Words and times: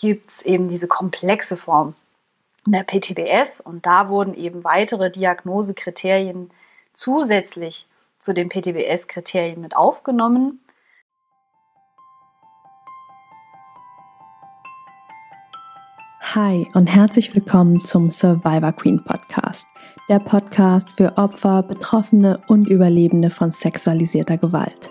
gibt 0.00 0.30
es 0.30 0.42
eben 0.42 0.68
diese 0.68 0.86
komplexe 0.86 1.56
Form 1.56 1.94
der 2.66 2.84
PTBS 2.84 3.60
und 3.60 3.84
da 3.86 4.08
wurden 4.08 4.34
eben 4.34 4.62
weitere 4.62 5.10
Diagnosekriterien 5.10 6.50
zusätzlich 6.94 7.86
zu 8.18 8.32
den 8.32 8.48
PTBS-Kriterien 8.48 9.60
mit 9.60 9.76
aufgenommen. 9.76 10.60
Hi 16.20 16.68
und 16.74 16.86
herzlich 16.88 17.34
willkommen 17.34 17.84
zum 17.84 18.10
Survivor 18.10 18.72
Queen 18.72 19.02
Podcast, 19.02 19.66
der 20.10 20.18
Podcast 20.18 20.98
für 20.98 21.16
Opfer, 21.16 21.62
Betroffene 21.62 22.40
und 22.48 22.68
Überlebende 22.68 23.30
von 23.30 23.50
sexualisierter 23.50 24.36
Gewalt. 24.36 24.90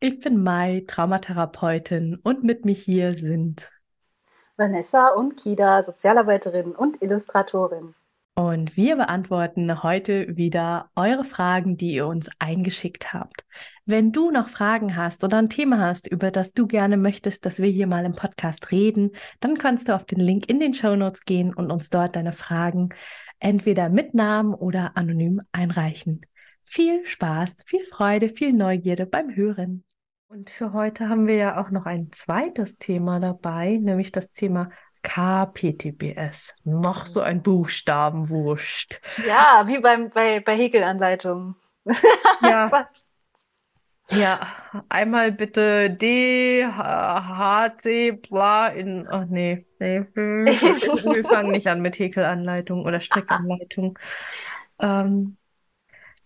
Ich 0.00 0.20
bin 0.20 0.42
Mai, 0.42 0.84
Traumatherapeutin 0.86 2.18
und 2.22 2.44
mit 2.44 2.64
mir 2.64 2.74
hier 2.74 3.14
sind 3.14 3.70
Vanessa 4.56 5.08
und 5.08 5.36
Kida, 5.36 5.82
Sozialarbeiterin 5.82 6.72
und 6.72 7.02
Illustratorin. 7.02 7.94
Und 8.34 8.78
wir 8.78 8.96
beantworten 8.96 9.82
heute 9.82 10.38
wieder 10.38 10.90
eure 10.96 11.24
Fragen, 11.24 11.76
die 11.76 11.92
ihr 11.92 12.06
uns 12.06 12.30
eingeschickt 12.38 13.12
habt. 13.12 13.44
Wenn 13.84 14.10
du 14.10 14.30
noch 14.30 14.48
Fragen 14.48 14.96
hast 14.96 15.22
oder 15.22 15.36
ein 15.36 15.50
Thema 15.50 15.80
hast, 15.80 16.06
über 16.06 16.30
das 16.30 16.54
du 16.54 16.66
gerne 16.66 16.96
möchtest, 16.96 17.44
dass 17.44 17.60
wir 17.60 17.68
hier 17.68 17.86
mal 17.86 18.06
im 18.06 18.14
Podcast 18.14 18.70
reden, 18.70 19.10
dann 19.40 19.58
kannst 19.58 19.88
du 19.88 19.94
auf 19.94 20.06
den 20.06 20.18
Link 20.18 20.48
in 20.50 20.60
den 20.60 20.72
Show 20.72 20.96
Notes 20.96 21.26
gehen 21.26 21.52
und 21.52 21.70
uns 21.70 21.90
dort 21.90 22.16
deine 22.16 22.32
Fragen 22.32 22.88
entweder 23.38 23.90
mit 23.90 24.14
Namen 24.14 24.54
oder 24.54 24.96
anonym 24.96 25.42
einreichen. 25.52 26.24
Viel 26.64 27.06
Spaß, 27.06 27.64
viel 27.66 27.84
Freude, 27.84 28.28
viel 28.28 28.52
Neugierde 28.52 29.06
beim 29.06 29.34
Hören. 29.34 29.84
Und 30.28 30.48
für 30.48 30.72
heute 30.72 31.10
haben 31.10 31.26
wir 31.26 31.36
ja 31.36 31.60
auch 31.60 31.70
noch 31.70 31.84
ein 31.84 32.10
zweites 32.12 32.78
Thema 32.78 33.20
dabei, 33.20 33.78
nämlich 33.80 34.12
das 34.12 34.32
Thema 34.32 34.70
KPTBS. 35.02 36.54
Noch 36.64 37.04
so 37.04 37.20
ein 37.20 37.42
Buchstabenwurscht. 37.42 39.00
Ja, 39.26 39.64
wie 39.66 39.78
beim, 39.78 40.10
bei, 40.10 40.40
bei 40.40 40.56
Häkelanleitungen. 40.56 41.56
Ja. 42.42 42.88
ja, 44.10 44.40
einmal 44.88 45.32
bitte 45.32 45.90
D, 45.90 46.64
H, 46.64 47.76
C, 47.78 48.12
bla 48.12 48.68
in, 48.68 49.06
ach 49.08 49.26
nee, 49.26 49.66
nee, 49.78 50.06
wir 50.14 51.24
fangen 51.28 51.52
nicht 51.52 51.66
an 51.66 51.82
mit 51.82 51.98
Häkelanleitung 51.98 52.84
oder 52.84 53.00
Strickanleitung. 53.00 53.98
Ähm, 54.80 55.36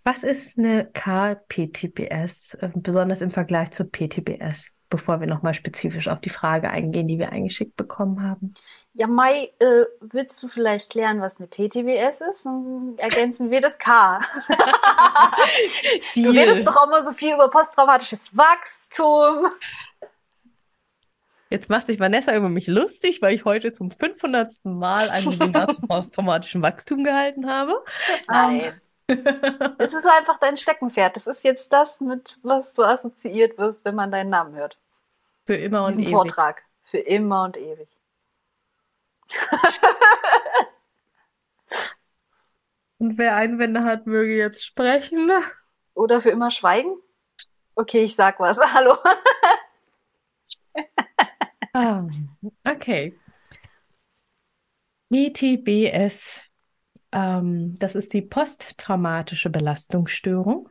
was 0.07 0.23
ist 0.23 0.57
eine 0.57 0.87
KPTBS, 0.87 2.55
äh, 2.55 2.71
besonders 2.75 3.21
im 3.21 3.33
Vergleich 3.33 3.73
zur 3.73 3.91
PTBS? 3.91 4.71
bevor 4.89 5.21
wir 5.21 5.27
nochmal 5.27 5.55
spezifisch 5.55 6.09
auf 6.09 6.21
die 6.21 6.31
Frage 6.31 6.71
eingehen, 6.71 7.09
die 7.09 7.19
wir 7.19 7.33
eingeschickt 7.33 7.77
bekommen 7.77 8.23
haben. 8.23 8.55
Ja, 8.95 9.07
Mai, 9.07 9.53
äh, 9.59 9.85
willst 10.01 10.43
du 10.43 10.49
vielleicht 10.49 10.91
klären, 10.91 11.21
was 11.21 11.39
eine 11.39 11.49
PTBS 11.49 12.21
ist? 12.21 12.47
Dann 12.47 12.95
ergänzen 12.97 13.51
wir 13.51 13.61
das 13.61 13.79
K. 13.79 14.21
du 16.15 16.31
redest 16.31 16.67
doch 16.67 16.87
immer 16.87 17.03
so 17.03 17.13
viel 17.13 17.35
über 17.35 17.51
posttraumatisches 17.51 18.37
Wachstum. 18.37 19.49
Jetzt 21.51 21.69
macht 21.69 21.87
sich 21.87 22.01
Vanessa 22.01 22.35
über 22.35 22.49
mich 22.49 22.67
lustig, 22.67 23.23
weil 23.23 23.35
ich 23.35 23.45
heute 23.45 23.73
zum 23.73 23.91
500. 23.91 24.53
Mal 24.65 25.11
ein 25.11 25.25
Webinar 25.27 25.69
zum 25.75 25.89
posttraumatischen 25.89 26.63
Wachstum 26.63 27.05
gehalten 27.05 27.49
habe. 27.49 27.85
Nein. 28.29 28.73
Das 29.07 29.95
ist 29.95 30.07
einfach 30.07 30.39
dein 30.41 30.57
Steckenpferd. 30.57 31.15
Das 31.17 31.27
ist 31.29 31.45
jetzt 31.45 31.73
das, 31.73 32.01
mit 32.01 32.39
was 32.43 32.75
du 32.75 32.83
assoziiert 32.83 33.57
wirst, 33.59 33.85
wenn 33.85 33.95
man 33.95 34.11
deinen 34.11 34.31
Namen 34.31 34.55
hört. 34.55 34.79
Für 35.45 35.55
immer 35.55 35.83
und 35.83 35.91
Diesen 35.91 36.05
ewig. 36.05 36.15
Vortrag. 36.15 36.63
Für 36.85 36.99
immer 36.99 37.45
und 37.45 37.57
ewig. 37.57 37.89
und 42.99 43.17
wer 43.19 43.37
Einwände 43.37 43.85
hat, 43.85 44.07
möge 44.07 44.37
jetzt 44.37 44.65
sprechen. 44.65 45.31
Oder 45.95 46.21
für 46.21 46.31
immer 46.31 46.51
schweigen? 46.51 46.97
Okay, 47.77 48.03
ich 48.05 48.17
sag 48.17 48.41
was. 48.41 48.59
Hallo. 48.75 48.97
ah, 51.75 52.07
okay. 52.65 53.17
PTBS 55.11 56.46
ähm, 57.13 57.75
das 57.79 57.95
ist 57.95 58.13
die 58.13 58.23
posttraumatische 58.23 59.51
Belastungsstörung. 59.51 60.69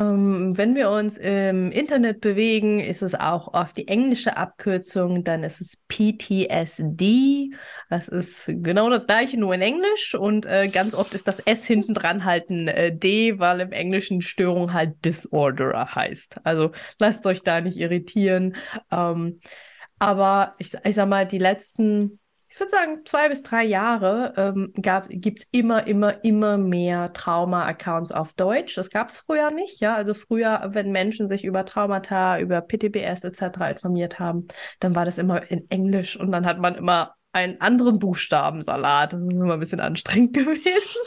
Ähm, 0.00 0.56
wenn 0.56 0.74
wir 0.76 0.88
uns 0.90 1.18
im 1.18 1.70
Internet 1.72 2.20
bewegen, 2.20 2.80
ist 2.80 3.02
es 3.02 3.14
auch 3.14 3.52
oft 3.52 3.76
die 3.76 3.88
englische 3.88 4.36
Abkürzung, 4.36 5.24
dann 5.24 5.42
ist 5.42 5.60
es 5.60 5.76
PTSD. 5.88 7.50
Das 7.90 8.08
ist 8.08 8.44
genau 8.46 8.88
das 8.88 9.06
gleiche, 9.06 9.38
nur 9.38 9.52
in 9.54 9.60
Englisch. 9.60 10.14
Und 10.14 10.46
äh, 10.46 10.68
ganz 10.68 10.94
oft 10.94 11.12
ist 11.14 11.28
das 11.28 11.40
S 11.40 11.66
hinten 11.66 11.92
dran 11.92 12.24
halt 12.24 12.48
ein 12.50 12.68
äh, 12.68 12.96
D, 12.96 13.38
weil 13.38 13.60
im 13.60 13.72
Englischen 13.72 14.22
Störung 14.22 14.72
halt 14.72 15.04
Disorder 15.04 15.94
heißt. 15.94 16.46
Also 16.46 16.70
lasst 16.98 17.26
euch 17.26 17.42
da 17.42 17.60
nicht 17.60 17.76
irritieren. 17.76 18.56
Ähm, 18.90 19.40
aber 19.98 20.54
ich, 20.58 20.72
ich 20.82 20.94
sag 20.94 21.08
mal, 21.08 21.26
die 21.26 21.38
letzten 21.38 22.20
ich 22.50 22.58
würde 22.58 22.70
sagen, 22.70 23.00
zwei 23.04 23.28
bis 23.28 23.44
drei 23.44 23.64
Jahre 23.64 24.34
ähm, 24.36 24.72
gibt 25.08 25.40
es 25.40 25.48
immer, 25.52 25.86
immer, 25.86 26.24
immer 26.24 26.58
mehr 26.58 27.12
Trauma-Accounts 27.12 28.10
auf 28.10 28.32
Deutsch. 28.32 28.74
Das 28.74 28.90
gab 28.90 29.10
es 29.10 29.18
früher 29.18 29.52
nicht, 29.52 29.80
ja. 29.80 29.94
Also 29.94 30.14
früher, 30.14 30.68
wenn 30.72 30.90
Menschen 30.90 31.28
sich 31.28 31.44
über 31.44 31.64
Traumata, 31.64 32.40
über 32.40 32.60
PTBS 32.60 33.22
etc. 33.22 33.70
informiert 33.70 34.18
haben, 34.18 34.48
dann 34.80 34.96
war 34.96 35.04
das 35.04 35.18
immer 35.18 35.48
in 35.48 35.70
Englisch 35.70 36.18
und 36.18 36.32
dann 36.32 36.44
hat 36.44 36.58
man 36.58 36.74
immer 36.74 37.14
einen 37.32 37.60
anderen 37.60 38.00
Buchstabensalat. 38.00 39.12
Das 39.12 39.20
ist 39.22 39.30
immer 39.30 39.54
ein 39.54 39.60
bisschen 39.60 39.78
anstrengend 39.78 40.32
gewesen. 40.34 41.00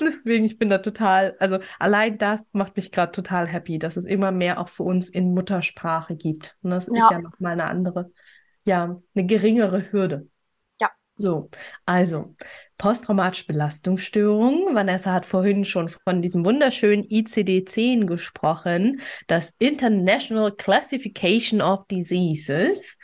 Deswegen, 0.00 0.44
ich 0.44 0.58
bin 0.58 0.68
da 0.68 0.78
total, 0.78 1.34
also 1.38 1.60
allein 1.78 2.18
das 2.18 2.42
macht 2.52 2.76
mich 2.76 2.92
gerade 2.92 3.12
total 3.12 3.46
happy, 3.46 3.78
dass 3.78 3.96
es 3.96 4.04
immer 4.04 4.32
mehr 4.32 4.60
auch 4.60 4.68
für 4.68 4.82
uns 4.82 5.08
in 5.08 5.32
Muttersprache 5.32 6.14
gibt. 6.14 6.56
Und 6.60 6.70
das 6.72 6.88
ja. 6.88 7.04
ist 7.04 7.10
ja 7.10 7.18
nochmal 7.20 7.52
eine 7.52 7.64
andere, 7.64 8.10
ja, 8.66 9.00
eine 9.14 9.26
geringere 9.26 9.90
Hürde. 9.90 10.28
So, 11.16 11.48
also 11.86 12.34
posttraumatische 12.78 13.46
Belastungsstörung. 13.46 14.74
Vanessa 14.74 15.12
hat 15.12 15.26
vorhin 15.26 15.64
schon 15.64 15.88
von 15.88 16.22
diesem 16.22 16.44
wunderschönen 16.44 17.04
ICD-10 17.04 18.06
gesprochen, 18.06 19.00
das 19.28 19.54
International 19.58 20.52
Classification 20.52 21.62
of 21.62 21.86
Diseases. 21.86 22.98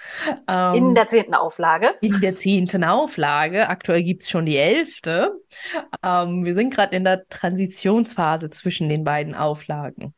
Ähm, 0.48 0.74
in 0.74 0.94
der 0.94 1.08
zehnten 1.08 1.34
Auflage. 1.34 1.94
In 2.00 2.20
der 2.20 2.36
zehnten 2.36 2.82
Auflage. 2.82 3.68
Aktuell 3.68 4.02
gibt 4.02 4.22
es 4.22 4.30
schon 4.30 4.44
die 4.46 4.56
elfte. 4.56 5.32
Ähm, 6.04 6.44
wir 6.44 6.54
sind 6.54 6.74
gerade 6.74 6.96
in 6.96 7.04
der 7.04 7.28
Transitionsphase 7.28 8.50
zwischen 8.50 8.88
den 8.88 9.04
beiden 9.04 9.34
Auflagen. 9.34 10.14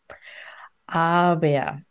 Aber 0.86 1.82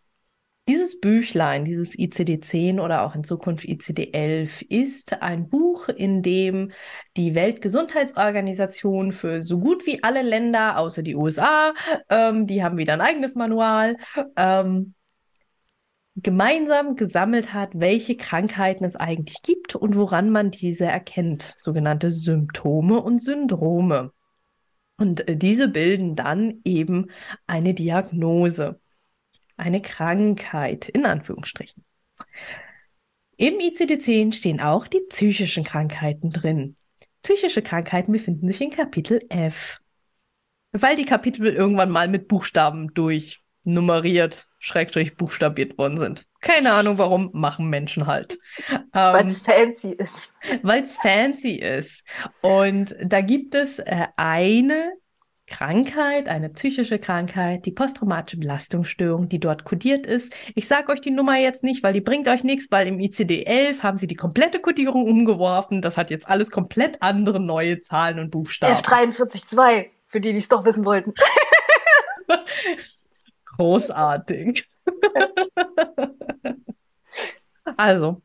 dieses 0.71 1.01
Büchlein, 1.01 1.65
dieses 1.65 1.99
ICD-10 1.99 2.79
oder 2.79 3.01
auch 3.03 3.13
in 3.13 3.25
Zukunft 3.25 3.65
ICD-11 3.65 4.65
ist 4.69 5.21
ein 5.21 5.49
Buch, 5.49 5.89
in 5.89 6.21
dem 6.21 6.71
die 7.17 7.35
Weltgesundheitsorganisation 7.35 9.11
für 9.11 9.43
so 9.43 9.59
gut 9.59 9.85
wie 9.85 10.01
alle 10.01 10.21
Länder, 10.21 10.77
außer 10.77 11.03
die 11.03 11.17
USA, 11.17 11.73
ähm, 12.09 12.47
die 12.47 12.63
haben 12.63 12.77
wieder 12.77 12.93
ein 12.93 13.01
eigenes 13.01 13.35
Manual, 13.35 13.97
ähm, 14.37 14.93
gemeinsam 16.15 16.95
gesammelt 16.95 17.53
hat, 17.53 17.71
welche 17.73 18.15
Krankheiten 18.15 18.85
es 18.85 18.95
eigentlich 18.95 19.41
gibt 19.41 19.75
und 19.75 19.97
woran 19.97 20.29
man 20.29 20.51
diese 20.51 20.85
erkennt, 20.85 21.53
sogenannte 21.57 22.11
Symptome 22.11 23.01
und 23.01 23.21
Syndrome. 23.21 24.13
Und 24.97 25.27
äh, 25.27 25.35
diese 25.35 25.67
bilden 25.67 26.15
dann 26.15 26.61
eben 26.63 27.07
eine 27.45 27.73
Diagnose 27.73 28.80
eine 29.57 29.81
Krankheit, 29.81 30.89
in 30.89 31.05
Anführungsstrichen. 31.05 31.83
Im 33.37 33.55
ICD-10 33.55 34.33
stehen 34.33 34.61
auch 34.61 34.87
die 34.87 35.01
psychischen 35.09 35.63
Krankheiten 35.63 36.31
drin. 36.31 36.75
Psychische 37.23 37.61
Krankheiten 37.61 38.11
befinden 38.11 38.47
sich 38.47 38.61
in 38.61 38.71
Kapitel 38.71 39.21
F. 39.29 39.79
Weil 40.71 40.95
die 40.95 41.05
Kapitel 41.05 41.47
irgendwann 41.47 41.89
mal 41.89 42.07
mit 42.07 42.27
Buchstaben 42.27 42.93
durch 42.93 43.41
nummeriert, 43.63 44.47
schrägstrich 44.59 45.17
buchstabiert 45.17 45.77
worden 45.77 45.97
sind. 45.97 46.25
Keine 46.41 46.73
Ahnung 46.73 46.97
warum, 46.97 47.29
machen 47.33 47.69
Menschen 47.69 48.07
halt. 48.07 48.39
Weil 48.91 49.25
es 49.25 49.47
ähm, 49.47 49.53
fancy 49.53 49.91
ist. 49.91 50.33
Weil 50.63 50.83
es 50.83 50.95
fancy 50.95 51.55
ist. 51.55 52.03
Und 52.41 52.95
da 53.03 53.21
gibt 53.21 53.53
es 53.53 53.79
äh, 53.79 54.07
eine 54.17 54.93
Krankheit, 55.51 56.29
eine 56.29 56.49
psychische 56.49 56.97
Krankheit, 56.97 57.65
die 57.65 57.71
posttraumatische 57.71 58.37
Belastungsstörung, 58.37 59.27
die 59.27 59.39
dort 59.39 59.65
kodiert 59.65 60.07
ist. 60.07 60.33
Ich 60.55 60.67
sage 60.67 60.91
euch 60.91 61.01
die 61.01 61.11
Nummer 61.11 61.37
jetzt 61.37 61.61
nicht, 61.61 61.83
weil 61.83 61.91
die 61.91 61.99
bringt 61.99 62.29
euch 62.29 62.45
nichts, 62.45 62.71
weil 62.71 62.87
im 62.87 62.99
ICD-11 62.99 63.83
haben 63.83 63.97
sie 63.97 64.07
die 64.07 64.15
komplette 64.15 64.59
Kodierung 64.59 65.05
umgeworfen. 65.05 65.81
Das 65.81 65.97
hat 65.97 66.09
jetzt 66.09 66.29
alles 66.29 66.51
komplett 66.51 67.01
andere 67.01 67.41
neue 67.41 67.81
Zahlen 67.81 68.19
und 68.19 68.31
Buchstaben. 68.31 68.73
F432, 68.73 69.89
für 70.07 70.21
die, 70.21 70.31
die 70.31 70.37
es 70.37 70.47
doch 70.47 70.63
wissen 70.63 70.85
wollten. 70.85 71.13
Großartig. 73.45 74.69
also, 77.77 78.21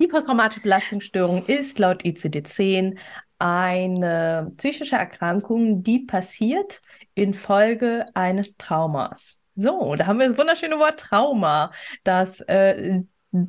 die 0.00 0.08
posttraumatische 0.08 0.62
Belastungsstörung 0.62 1.44
ist 1.46 1.78
laut 1.78 2.02
ICD-10 2.02 2.96
eine 3.42 4.52
psychische 4.56 4.94
Erkrankung, 4.94 5.82
die 5.82 5.98
passiert 5.98 6.80
infolge 7.16 8.06
eines 8.14 8.56
Traumas. 8.56 9.40
So, 9.56 9.96
da 9.96 10.06
haben 10.06 10.20
wir 10.20 10.28
das 10.28 10.38
wunderschöne 10.38 10.78
Wort 10.78 11.00
Trauma, 11.00 11.72
das 12.04 12.40
äh, 12.42 13.02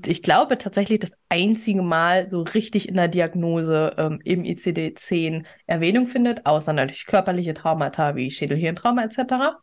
ich 0.05 0.23
glaube 0.23 0.57
tatsächlich 0.57 0.99
das 0.99 1.17
einzige 1.29 1.83
Mal 1.83 2.29
so 2.29 2.41
richtig 2.41 2.89
in 2.89 2.95
der 2.95 3.07
Diagnose 3.07 3.93
ähm, 3.97 4.19
im 4.23 4.43
ICD-10 4.43 5.45
Erwähnung 5.67 6.07
findet, 6.07 6.45
außer 6.45 6.73
natürlich 6.73 7.05
körperliche 7.05 7.53
Traumata 7.53 8.15
wie 8.15 8.31
Schädelhirntrauma 8.31 9.03
etc. 9.03 9.59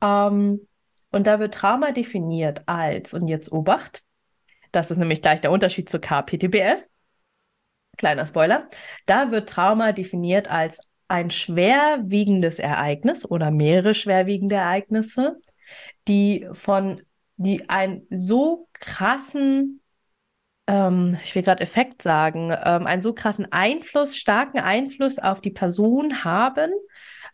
Ähm, 0.00 0.66
und 1.10 1.26
da 1.26 1.40
wird 1.40 1.54
Trauma 1.54 1.92
definiert 1.92 2.62
als, 2.66 3.12
und 3.12 3.28
jetzt 3.28 3.52
Obacht, 3.52 4.02
das 4.72 4.90
ist 4.90 4.98
nämlich 4.98 5.22
gleich 5.22 5.40
der 5.40 5.50
Unterschied 5.50 5.90
zur 5.90 6.00
KPTBS, 6.00 6.90
kleiner 7.96 8.26
Spoiler, 8.26 8.68
da 9.06 9.30
wird 9.30 9.48
Trauma 9.48 9.92
definiert 9.92 10.48
als 10.48 10.80
ein 11.08 11.30
schwerwiegendes 11.30 12.58
Ereignis 12.58 13.24
oder 13.24 13.50
mehrere 13.50 13.94
schwerwiegende 13.94 14.56
Ereignisse, 14.56 15.36
die 16.08 16.48
von, 16.52 17.02
die 17.36 17.68
einen 17.68 18.06
so 18.10 18.68
krassen, 18.72 19.80
ähm, 20.66 21.16
ich 21.22 21.34
will 21.34 21.42
gerade 21.42 21.62
Effekt 21.62 22.02
sagen, 22.02 22.50
ähm, 22.50 22.86
einen 22.86 23.02
so 23.02 23.12
krassen 23.12 23.50
Einfluss, 23.52 24.16
starken 24.16 24.58
Einfluss 24.58 25.18
auf 25.18 25.40
die 25.40 25.50
Person 25.50 26.24
haben, 26.24 26.72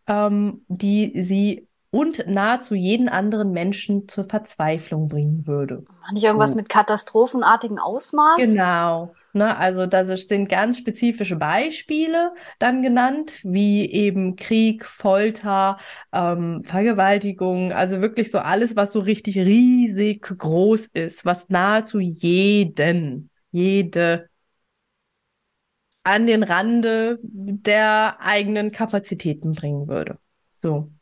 ähm, 0.06 0.64
die 0.68 1.22
sie 1.22 1.68
und 1.90 2.26
nahezu 2.26 2.74
jeden 2.74 3.08
anderen 3.08 3.52
Menschen 3.52 4.08
zur 4.08 4.24
Verzweiflung 4.24 5.08
bringen 5.08 5.46
würde. 5.46 5.84
War 6.00 6.12
nicht 6.12 6.24
irgendwas 6.24 6.52
so. 6.52 6.56
mit 6.56 6.70
katastrophenartigen 6.70 7.78
Ausmaß? 7.78 8.38
Genau. 8.38 9.14
Ne, 9.34 9.56
also 9.56 9.86
da 9.86 10.04
sind 10.04 10.48
ganz 10.50 10.76
spezifische 10.78 11.36
Beispiele 11.36 12.34
dann 12.58 12.82
genannt, 12.82 13.32
wie 13.44 13.90
eben 13.90 14.36
Krieg, 14.36 14.84
Folter, 14.84 15.78
ähm, 16.12 16.62
Vergewaltigung, 16.64 17.72
also 17.72 18.02
wirklich 18.02 18.30
so 18.30 18.38
alles, 18.40 18.76
was 18.76 18.92
so 18.92 19.00
richtig 19.00 19.36
riesig 19.38 20.20
groß 20.22 20.86
ist, 20.88 21.24
was 21.24 21.48
nahezu 21.48 21.98
jeden, 21.98 23.30
jede 23.52 24.28
an 26.04 26.26
den 26.26 26.42
Rande 26.42 27.18
der 27.22 28.16
eigenen 28.20 28.72
Kapazitäten 28.72 29.52
bringen 29.52 29.88
würde. 29.88 30.18
So. 30.54 30.92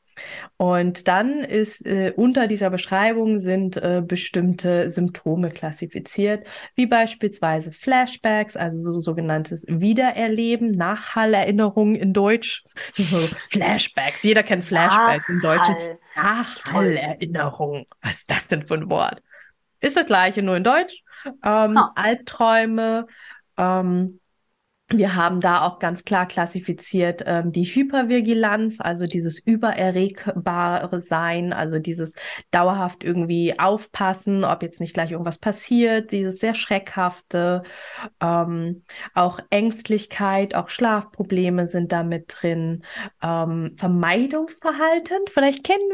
Und 0.57 1.09
dann 1.09 1.41
ist 1.41 1.87
äh, 1.87 2.13
unter 2.15 2.47
dieser 2.47 2.69
Beschreibung 2.69 3.39
sind 3.39 3.79
äh, 3.79 4.03
bestimmte 4.05 4.91
Symptome 4.91 5.49
klassifiziert, 5.51 6.47
wie 6.75 6.87
beispielsweise 6.87 7.73
Flashbacks, 7.73 8.57
also 8.57 8.79
so, 8.79 9.01
sogenanntes 9.01 9.65
Wiedererleben, 9.69 10.73
Nachhallerinnerungen 10.73 11.95
in 11.95 12.13
Deutsch. 12.13 12.63
Flashbacks, 12.93 14.23
jeder 14.23 14.43
kennt 14.43 14.65
Flashbacks 14.65 15.29
Nachhall. 15.29 15.35
im 15.35 15.41
Deutschen. 15.41 15.77
Nachhallerinnerungen. 16.15 17.87
Was 18.03 18.19
ist 18.19 18.31
das 18.31 18.49
denn 18.49 18.63
für 18.63 18.75
ein 18.75 18.91
Wort? 18.91 19.23
Ist 19.81 19.97
das 19.97 20.07
gleiche, 20.07 20.43
nur 20.43 20.57
in 20.57 20.65
Deutsch. 20.65 21.03
Ähm, 21.43 21.79
oh. 21.79 21.89
Albträume, 21.95 23.07
ähm, 23.57 24.20
wir 24.93 25.15
haben 25.15 25.41
da 25.41 25.63
auch 25.63 25.79
ganz 25.79 26.05
klar 26.05 26.27
klassifiziert 26.27 27.23
ähm, 27.25 27.53
die 27.53 27.65
Hypervigilanz, 27.65 28.81
also 28.81 29.07
dieses 29.07 29.39
übererregbare 29.39 31.01
Sein, 31.01 31.53
also 31.53 31.79
dieses 31.79 32.15
dauerhaft 32.51 33.05
irgendwie 33.05 33.59
aufpassen, 33.59 34.45
ob 34.45 34.63
jetzt 34.63 34.81
nicht 34.81 34.95
gleich 34.95 35.13
irgendwas 35.13 35.39
passiert, 35.39 36.11
dieses 36.11 36.41
sehr 36.41 36.55
schreckhafte, 36.55 37.63
ähm, 38.21 38.83
auch 39.15 39.39
Ängstlichkeit, 39.51 40.57
auch 40.57 40.69
Schlafprobleme 40.69 41.69
sind 41.69 41.93
da 41.93 42.03
mit 42.03 42.25
drin, 42.29 42.85
ähm, 43.23 43.75
Vermeidungsverhalten, 43.77 45.19
vielleicht 45.29 45.63
kennen 45.63 45.89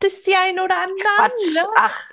das 0.00 0.22
die 0.22 0.34
einen 0.34 0.60
oder 0.60 0.74
anderen. 0.76 0.92
Quatsch, 1.16 1.54
ne? 1.54 1.62
ach. 1.76 2.10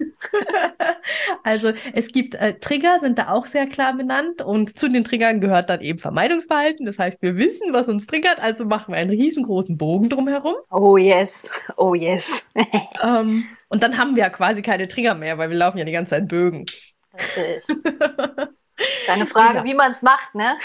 also 1.44 1.74
es 1.94 2.12
gibt 2.14 2.36
äh, 2.36 2.58
Trigger, 2.60 3.00
sind 3.02 3.20
da 3.20 3.30
auch 3.30 3.46
sehr 3.46 3.68
klar 3.68 3.94
benannt 3.94 4.42
und 4.42 4.80
zu 4.80 4.88
den 4.88 5.04
Triggern 5.04 5.42
gehört 5.42 5.70
dann 5.70 5.82
eben 5.82 6.00
Vermeidungsverhalten. 6.00 6.29
Entscheidungsverhalten. 6.30 6.86
Das 6.86 7.00
heißt, 7.00 7.22
wir 7.22 7.38
wissen, 7.38 7.74
was 7.74 7.88
uns 7.88 8.08
triggert, 8.08 8.40
also 8.40 8.66
machen 8.66 8.94
wir 8.94 9.00
einen 9.00 9.10
riesengroßen 9.10 9.78
Bogen 9.78 10.10
drumherum. 10.10 10.56
Oh 10.72 10.98
yes, 10.98 11.52
oh 11.78 11.94
yes. 11.94 12.46
ähm, 13.04 13.46
und 13.70 13.84
dann 13.84 13.98
haben 13.98 14.16
wir 14.16 14.24
ja 14.24 14.30
quasi 14.30 14.62
keine 14.62 14.88
Trigger 14.88 15.16
mehr, 15.16 15.38
weil 15.38 15.50
wir 15.50 15.58
laufen 15.58 15.78
ja 15.78 15.86
die 15.86 15.92
ganze 15.92 16.12
Zeit 16.12 16.28
Bögen. 16.28 16.66
Richtig. 17.14 17.66
Deine 19.08 19.28
Frage, 19.28 19.56
genau. 19.56 19.66
wie 19.66 19.74
man 19.74 19.92
es 19.92 20.02
macht, 20.04 20.36
ne? 20.36 20.58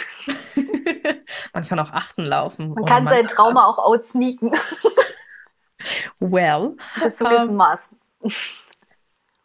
man 1.52 1.66
kann 1.66 1.80
auch 1.80 1.90
achten 1.90 2.22
laufen. 2.22 2.72
Man 2.72 2.84
kann 2.84 3.08
sein 3.08 3.26
Trauma 3.26 3.66
auch 3.66 3.78
outsneaken. 3.78 4.52
well. 6.20 6.76
Bis 7.02 7.16
zu 7.16 7.24
gewissem 7.24 7.50
ähm, 7.50 7.56
Maß. 7.56 7.96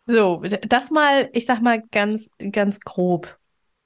So, 0.05 0.43
das 0.67 0.91
mal, 0.91 1.29
ich 1.33 1.47
sag 1.47 1.61
mal 1.61 1.81
ganz, 1.91 2.29
ganz 2.51 2.79
grob. 2.79 3.38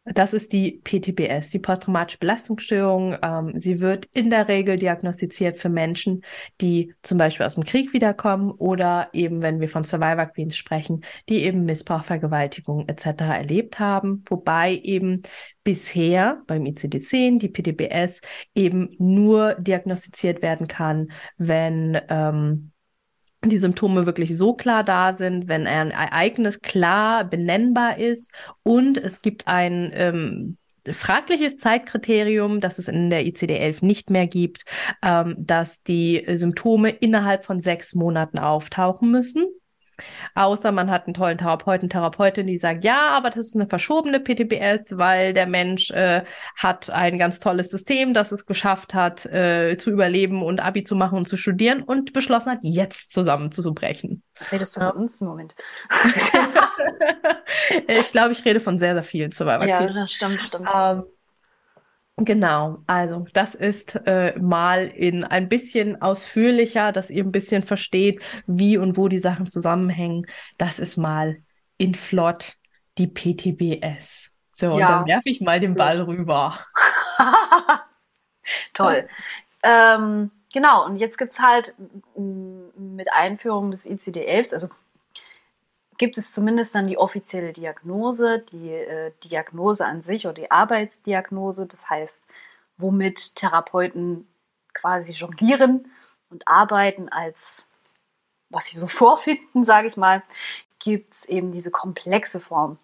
Das 0.05 0.33
ist 0.33 0.51
die 0.51 0.81
PTBS, 0.83 1.50
die 1.50 1.59
posttraumatische 1.59 2.17
Belastungsstörung. 2.17 3.15
Ähm, 3.23 3.53
sie 3.57 3.79
wird 3.79 4.05
in 4.11 4.29
der 4.29 4.50
Regel 4.50 4.75
diagnostiziert 4.75 5.57
für 5.57 5.69
Menschen, 5.69 6.23
die 6.59 6.94
zum 7.03 7.17
Beispiel 7.17 7.45
aus 7.45 7.55
dem 7.55 7.63
Krieg 7.63 7.94
wiederkommen 7.94 8.51
oder 8.51 9.07
eben, 9.13 9.41
wenn 9.41 9.61
wir 9.61 9.69
von 9.69 9.85
Survivor 9.85 10.25
Queens 10.25 10.57
sprechen, 10.57 11.05
die 11.29 11.44
eben 11.44 11.63
Missbrauch, 11.63 12.03
Vergewaltigung 12.03 12.89
etc. 12.89 13.21
erlebt 13.21 13.79
haben. 13.79 14.25
Wobei 14.27 14.75
eben 14.75 15.21
bisher 15.63 16.44
beim 16.47 16.63
ICD-10 16.63 17.39
die 17.39 17.48
PTBS 17.48 18.19
eben 18.53 18.89
nur 19.00 19.55
diagnostiziert 19.55 20.41
werden 20.41 20.67
kann, 20.67 21.13
wenn 21.38 21.98
ähm, 22.10 22.73
die 23.50 23.57
Symptome 23.57 24.05
wirklich 24.05 24.38
so 24.38 24.53
klar 24.53 24.83
da 24.83 25.13
sind, 25.13 25.47
wenn 25.47 25.67
ein 25.67 25.91
Ereignis 25.91 26.62
klar 26.62 27.23
benennbar 27.23 27.97
ist 27.97 28.31
und 28.63 28.97
es 28.97 29.21
gibt 29.21 29.47
ein 29.47 29.91
ähm, 29.93 30.57
fragliches 30.91 31.57
Zeitkriterium, 31.57 32.59
das 32.59 32.79
es 32.79 32.88
in 32.88 33.09
der 33.09 33.25
ICD-11 33.25 33.85
nicht 33.85 34.09
mehr 34.09 34.27
gibt, 34.27 34.63
ähm, 35.01 35.35
dass 35.38 35.81
die 35.83 36.25
Symptome 36.33 36.89
innerhalb 36.89 37.45
von 37.45 37.59
sechs 37.59 37.95
Monaten 37.95 38.39
auftauchen 38.39 39.09
müssen. 39.12 39.45
Außer 40.35 40.71
man 40.71 40.89
hat 40.89 41.05
einen 41.05 41.13
tollen 41.13 41.38
Therapeuten, 41.38 41.89
Therapeutin, 41.89 42.47
die 42.47 42.57
sagt, 42.57 42.83
ja, 42.83 43.09
aber 43.12 43.29
das 43.29 43.47
ist 43.47 43.55
eine 43.55 43.67
verschobene 43.67 44.19
PTBS, 44.19 44.97
weil 44.97 45.33
der 45.33 45.47
Mensch 45.47 45.91
äh, 45.91 46.23
hat 46.57 46.89
ein 46.89 47.17
ganz 47.17 47.39
tolles 47.39 47.69
System, 47.69 48.13
das 48.13 48.31
es 48.31 48.45
geschafft 48.45 48.93
hat, 48.93 49.25
äh, 49.25 49.77
zu 49.77 49.91
überleben 49.91 50.43
und 50.43 50.59
Abi 50.59 50.83
zu 50.83 50.95
machen 50.95 51.17
und 51.17 51.27
zu 51.27 51.38
studieren 51.38 51.83
und 51.83 52.13
beschlossen 52.13 52.51
hat, 52.51 52.59
jetzt 52.63 53.13
zusammenzubrechen. 53.13 54.23
Redest 54.51 54.75
du 54.75 54.81
von 54.81 54.91
uns 54.91 55.21
im 55.21 55.27
Moment? 55.27 55.55
ich 57.88 58.12
glaube, 58.12 58.31
ich 58.31 58.43
rede 58.45 58.59
von 58.59 58.77
sehr, 58.77 58.93
sehr 58.93 59.03
vielen 59.03 59.31
Survivor 59.31 59.65
Ja, 59.65 60.07
stimmt, 60.07 60.41
stimmt. 60.41 60.69
Ähm, 60.73 61.03
Genau, 62.17 62.77
also 62.86 63.25
das 63.34 63.55
ist 63.55 63.96
äh, 64.05 64.38
mal 64.39 64.86
in 64.86 65.24
ein 65.24 65.50
bisschen 65.50 66.00
ausführlicher, 66.01 66.91
dass 66.91 67.10
ihr 67.10 67.24
ein 67.24 67.32
bisschen 67.32 67.63
versteht, 67.63 68.22
wie 68.46 68.77
und 68.77 68.98
wo 68.98 69.08
die 69.08 69.17
Sachen 69.17 69.48
zusammenhängen. 69.48 70.27
Das 70.60 70.77
ist 70.77 70.96
mal 70.96 71.38
in 71.77 71.96
Flott 71.96 72.53
die 73.00 73.08
PTBS. 73.08 74.29
So, 74.51 74.67
ja. 74.67 74.72
und 74.74 74.82
dann 74.82 75.08
werfe 75.08 75.29
ich 75.29 75.41
mal 75.41 75.60
den 75.60 75.74
Ball 75.74 76.01
rüber. 76.01 76.60
Toll. 78.74 79.08
ähm, 79.63 80.29
genau, 80.53 80.86
und 80.86 80.98
jetzt 80.98 81.17
gibt 81.17 81.34
es 81.34 81.39
halt 81.39 81.74
mit 82.15 83.12
Einführung 83.12 83.72
des 83.72 83.89
ICD-11, 83.89 84.53
also 84.53 84.70
gibt 85.97 86.17
es 86.17 86.31
zumindest 86.31 86.75
dann 86.75 86.88
die 86.88 86.97
offizielle 86.97 87.53
Diagnose, 87.53 88.45
die 88.51 88.69
äh, 88.69 89.12
Diagnose 89.23 89.85
an 89.85 90.03
sich 90.03 90.25
oder 90.25 90.35
die 90.35 90.51
Arbeitsdiagnose, 90.51 91.65
das 91.67 91.89
heißt, 91.89 92.23
womit 92.77 93.35
Therapeuten 93.35 94.27
quasi 94.73 95.12
jonglieren 95.13 95.91
und 96.29 96.47
arbeiten 96.47 97.09
als 97.09 97.67
was 98.53 98.67
sie 98.67 98.77
so 98.77 98.88
vorfinden, 98.88 99.63
sage 99.63 99.88
ich 99.88 99.97
mal, 99.97 100.23
gibt 100.79 101.13
es 101.13 101.25
eben 101.25 101.51
diese 101.51 101.71
komplexe 101.71 102.39
Form 102.39 102.77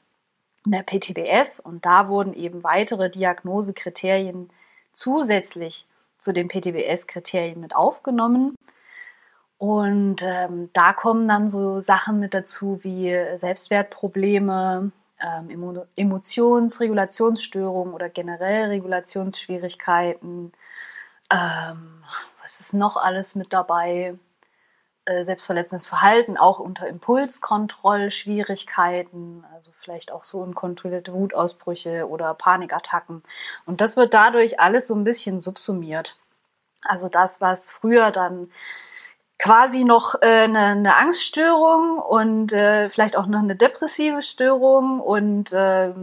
der 0.65 0.83
PTBS 0.83 1.59
und 1.59 1.85
da 1.85 2.09
wurden 2.09 2.33
eben 2.33 2.63
weitere 2.63 3.09
Diagnosekriterien 3.09 4.49
zusätzlich 4.93 5.85
zu 6.17 6.33
den 6.33 6.49
PTBS-Kriterien 6.49 7.61
mit 7.61 7.75
aufgenommen. 7.75 8.55
Und 9.59 10.23
ähm, 10.23 10.71
da 10.73 10.93
kommen 10.93 11.27
dann 11.27 11.49
so 11.49 11.81
Sachen 11.81 12.19
mit 12.19 12.33
dazu 12.33 12.79
wie 12.81 13.15
Selbstwertprobleme, 13.35 14.91
ähm, 15.19 15.85
Emotionsregulationsstörungen 15.97 17.93
oder 17.93 18.09
generell 18.09 18.69
Regulationsschwierigkeiten. 18.69 20.53
Ähm, 21.29 22.03
was 22.41 22.59
ist 22.61 22.73
noch 22.73 22.97
alles 22.97 23.35
mit 23.35 23.53
dabei? 23.53 24.15
Äh, 25.09 25.23
selbstverletzendes 25.23 25.87
Verhalten, 25.87 26.37
auch 26.37 26.59
unter 26.59 26.87
Impulskontrollschwierigkeiten, 26.87 29.43
also 29.53 29.71
vielleicht 29.81 30.11
auch 30.11 30.23
so 30.23 30.39
unkontrollierte 30.39 31.11
Wutausbrüche 31.13 32.07
oder 32.07 32.35
Panikattacken. 32.35 33.23
Und 33.65 33.81
das 33.81 33.97
wird 33.97 34.13
dadurch 34.13 34.59
alles 34.59 34.85
so 34.87 34.93
ein 34.93 35.03
bisschen 35.03 35.41
subsumiert. 35.41 36.19
Also 36.83 37.09
das, 37.09 37.41
was 37.41 37.71
früher 37.71 38.11
dann 38.11 38.51
quasi 39.39 39.85
noch 39.85 40.15
äh, 40.21 40.43
eine, 40.43 40.59
eine 40.59 40.97
Angststörung 40.97 41.97
und 41.97 42.53
äh, 42.53 42.89
vielleicht 42.89 43.15
auch 43.15 43.25
noch 43.25 43.39
eine 43.39 43.55
depressive 43.55 44.21
Störung 44.21 44.99
und 44.99 45.53
äh, 45.53 45.93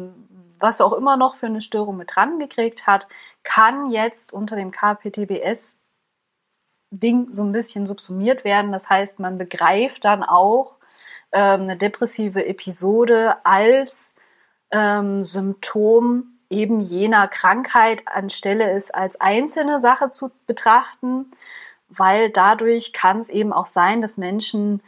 was 0.59 0.81
auch 0.81 0.95
immer 0.95 1.16
noch 1.19 1.37
für 1.37 1.47
eine 1.47 1.61
Störung 1.61 1.99
mit 1.99 2.16
dran 2.16 2.38
gekriegt 2.38 2.87
hat, 2.87 3.07
kann 3.45 3.90
jetzt 3.90 4.33
unter 4.33 4.57
dem 4.57 4.71
KPTBS 4.71 5.78
Ding 6.90 7.28
so 7.33 7.43
ein 7.43 7.52
bisschen 7.52 7.87
subsumiert 7.87 8.45
werden. 8.45 8.73
Das 8.73 8.88
heißt, 8.88 9.21
man 9.21 9.38
begreift 9.38 10.05
dann 10.05 10.23
auch 10.23 10.76
ähm, 11.33 11.62
eine 11.62 11.76
depressive 11.76 12.47
Episode 12.47 13.37
als 13.45 14.14
ähm, 14.71 15.23
Symptom 15.23 16.38
eben 16.49 16.81
jener 16.81 17.28
Krankheit, 17.28 18.02
anstelle 18.07 18.71
es 18.71 18.90
als 18.90 19.21
einzelne 19.21 19.81
Sache 19.81 20.11
zu 20.11 20.31
betrachten, 20.47 21.31
weil 21.88 22.31
dadurch 22.31 22.93
kann 22.93 23.21
es 23.21 23.28
eben 23.28 23.52
auch 23.52 23.66
sein, 23.66 24.00
dass 24.02 24.19
Menschen 24.19 24.83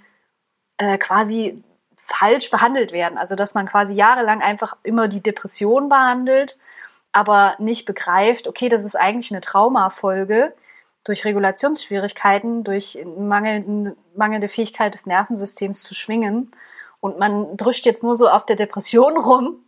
äh, 0.78 0.98
quasi 0.98 1.62
falsch 1.96 2.50
behandelt 2.50 2.92
werden. 2.92 3.18
Also 3.18 3.34
dass 3.34 3.54
man 3.54 3.68
quasi 3.68 3.94
jahrelang 3.94 4.40
einfach 4.40 4.76
immer 4.82 5.08
die 5.08 5.22
Depression 5.22 5.88
behandelt, 5.88 6.58
aber 7.12 7.54
nicht 7.58 7.84
begreift, 7.84 8.48
okay, 8.48 8.68
das 8.68 8.84
ist 8.84 8.96
eigentlich 8.96 9.30
eine 9.30 9.40
Traumafolge 9.40 10.54
durch 11.04 11.24
Regulationsschwierigkeiten, 11.24 12.64
durch 12.64 12.98
mangelnde, 13.16 14.48
Fähigkeit 14.48 14.94
des 14.94 15.06
Nervensystems 15.06 15.82
zu 15.82 15.94
schwingen. 15.94 16.52
Und 17.00 17.18
man 17.18 17.56
drückt 17.56 17.86
jetzt 17.86 18.02
nur 18.02 18.16
so 18.16 18.28
auf 18.28 18.46
der 18.46 18.56
Depression 18.56 19.16
rum, 19.18 19.64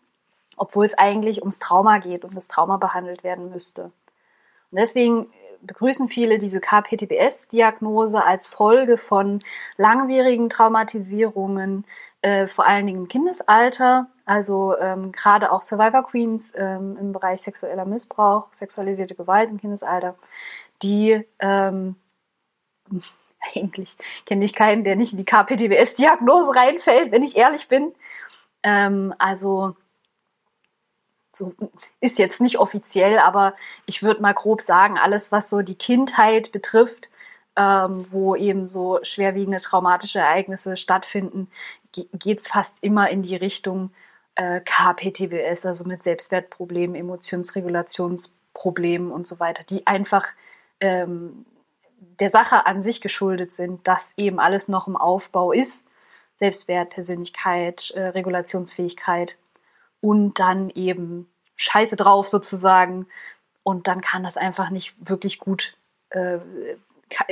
obwohl 0.57 0.85
es 0.85 0.99
eigentlich 0.99 1.41
ums 1.41 1.59
Trauma 1.59 1.99
geht 1.99 2.25
und 2.25 2.35
das 2.37 2.49
Trauma 2.49 2.77
behandelt 2.77 3.25
werden 3.25 3.51
müsste. 3.51 3.85
Und 3.85 4.79
deswegen 4.79 5.33
begrüßen 5.63 6.09
viele 6.09 6.39
diese 6.39 6.61
KPTBS-Diagnose 6.61 8.23
als 8.23 8.47
Folge 8.47 8.97
von 8.97 9.41
langwierigen 9.77 10.49
Traumatisierungen, 10.49 11.85
äh, 12.23 12.47
vor 12.47 12.67
allen 12.67 12.87
Dingen 12.87 13.03
im 13.03 13.09
Kindesalter, 13.09 14.09
also 14.25 14.77
ähm, 14.79 15.13
gerade 15.13 15.51
auch 15.51 15.63
Survivor 15.63 16.05
Queens 16.05 16.53
ähm, 16.57 16.97
im 17.01 17.13
Bereich 17.13 17.43
sexueller 17.43 17.85
Missbrauch, 17.85 18.49
sexualisierte 18.53 19.15
Gewalt 19.15 19.51
im 19.51 19.61
Kindesalter, 19.61 20.17
die 20.83 21.25
ähm, 21.39 21.97
eigentlich 23.55 23.97
kenne 24.27 24.45
ich 24.45 24.55
keinen, 24.55 24.85
der 24.85 24.97
nicht 24.97 25.13
in 25.13 25.19
die 25.19 25.25
KPTBS-Diagnose 25.25 26.55
reinfällt, 26.55 27.11
wenn 27.13 27.23
ich 27.23 27.37
ehrlich 27.37 27.69
bin. 27.69 27.93
Ähm, 28.63 29.15
also 29.19 29.77
so 31.33 31.55
ist 32.01 32.19
jetzt 32.19 32.41
nicht 32.41 32.59
offiziell, 32.59 33.19
aber 33.19 33.55
ich 33.87 34.03
würde 34.03 34.23
mal 34.23 34.35
grob 34.35 34.63
sagen, 34.63 34.99
alles, 34.99 35.33
was 35.33 35.49
so 35.49 35.63
die 35.63 35.77
Kindheit 35.77 36.53
betrifft, 36.53 37.09
ähm, 37.57 38.03
wo 38.11 38.37
eben 38.37 38.69
so 38.69 39.01
schwerwiegende 39.03 39.59
traumatische 39.59 40.21
Ereignisse 40.21 40.77
stattfinden, 40.77 41.51
geht 41.93 42.39
es 42.39 42.47
fast 42.47 42.79
immer 42.83 43.11
in 43.11 43.23
die 43.23 43.37
Richtung 43.37 43.91
äh, 44.37 44.61
KPTBS, 44.61 45.67
also 45.67 45.85
mit 45.85 46.03
Selbstwertproblemen, 46.03 46.97
Emotionsregulationsproblemen 46.97 49.11
und 49.11 49.27
so 49.27 49.41
weiter, 49.41 49.65
die 49.65 49.87
einfach 49.87 50.29
ähm, 50.81 51.45
der 52.19 52.31
Sache 52.31 52.67
an 52.67 52.83
sich 52.83 53.01
geschuldet 53.01 53.53
sind, 53.53 53.87
dass 53.87 54.15
eben 54.17 54.41
alles 54.41 54.69
noch 54.69 54.89
im 54.89 54.97
Aufbau 54.97 55.53
ist. 55.53 55.87
Selbstwert, 56.35 56.91
Persönlichkeit, 56.91 57.91
äh, 57.91 58.09
Regulationsfähigkeit 58.09 59.37
und 60.01 60.39
dann 60.41 60.71
eben 60.71 61.31
Scheiße 61.57 61.97
drauf 61.97 62.29
sozusagen. 62.29 63.07
Und 63.63 63.89
dann 63.89 64.01
kann 64.01 64.23
das 64.23 64.37
einfach 64.37 64.71
nicht 64.71 64.95
wirklich 64.99 65.39
gut, 65.39 65.77
äh, 66.11 66.39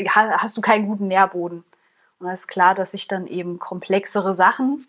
hast 0.07 0.57
du 0.57 0.61
keinen 0.61 0.87
guten 0.87 1.09
Nährboden. 1.09 1.65
Und 2.19 2.27
da 2.27 2.33
ist 2.33 2.49
klar, 2.49 2.75
dass 2.75 2.91
sich 2.91 3.09
dann 3.09 3.27
eben 3.27 3.59
komplexere 3.59 4.35
Sachen 4.35 4.87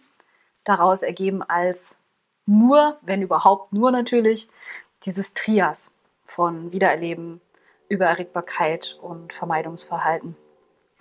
daraus 0.64 1.04
ergeben 1.04 1.42
als 1.44 1.98
nur, 2.46 2.98
wenn 3.02 3.22
überhaupt 3.22 3.72
nur 3.72 3.92
natürlich, 3.92 4.50
dieses 5.04 5.34
Trias 5.34 5.94
von 6.24 6.72
Wiedererleben, 6.72 7.42
Übererregbarkeit 7.88 8.98
und 9.02 9.34
Vermeidungsverhalten. 9.34 10.36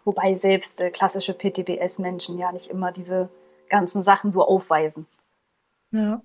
Wobei 0.04 0.36
selbst 0.36 0.80
äh, 0.80 0.90
klassische 0.90 1.34
PTBS-Menschen 1.34 2.38
ja 2.38 2.52
nicht 2.52 2.68
immer 2.68 2.92
diese 2.92 3.30
ganzen 3.68 4.02
Sachen 4.02 4.32
so 4.32 4.46
aufweisen. 4.46 5.06
Ja. 5.90 6.00
ja. 6.00 6.22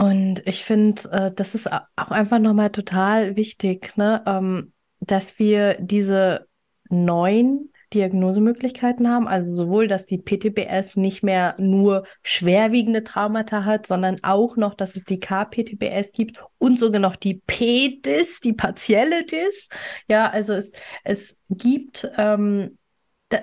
Und 0.00 0.42
ich 0.46 0.64
finde, 0.64 1.02
äh, 1.12 1.30
das 1.30 1.54
ist 1.54 1.70
auch 1.70 2.10
einfach 2.10 2.38
nochmal 2.38 2.70
total 2.70 3.36
wichtig, 3.36 3.98
ne? 3.98 4.22
Ähm, 4.26 4.72
dass 5.00 5.38
wir 5.38 5.76
diese 5.78 6.46
neuen 6.88 7.70
Diagnosemöglichkeiten 7.92 9.10
haben. 9.10 9.28
Also 9.28 9.52
sowohl, 9.52 9.88
dass 9.88 10.06
die 10.06 10.16
PTBS 10.16 10.96
nicht 10.96 11.22
mehr 11.22 11.54
nur 11.58 12.04
schwerwiegende 12.22 13.04
Traumata 13.04 13.66
hat, 13.66 13.86
sondern 13.86 14.16
auch 14.22 14.56
noch, 14.56 14.72
dass 14.72 14.96
es 14.96 15.04
die 15.04 15.20
KPTBS 15.20 16.12
gibt 16.12 16.38
und 16.56 16.78
sogar 16.78 17.00
noch 17.00 17.16
die 17.16 17.42
PDIS, 17.46 18.40
die 18.40 18.54
partielle 18.54 19.26
DIS. 19.26 19.68
Ja, 20.08 20.30
also 20.30 20.54
es, 20.54 20.72
es 21.04 21.36
gibt 21.50 22.10
ähm, 22.16 22.78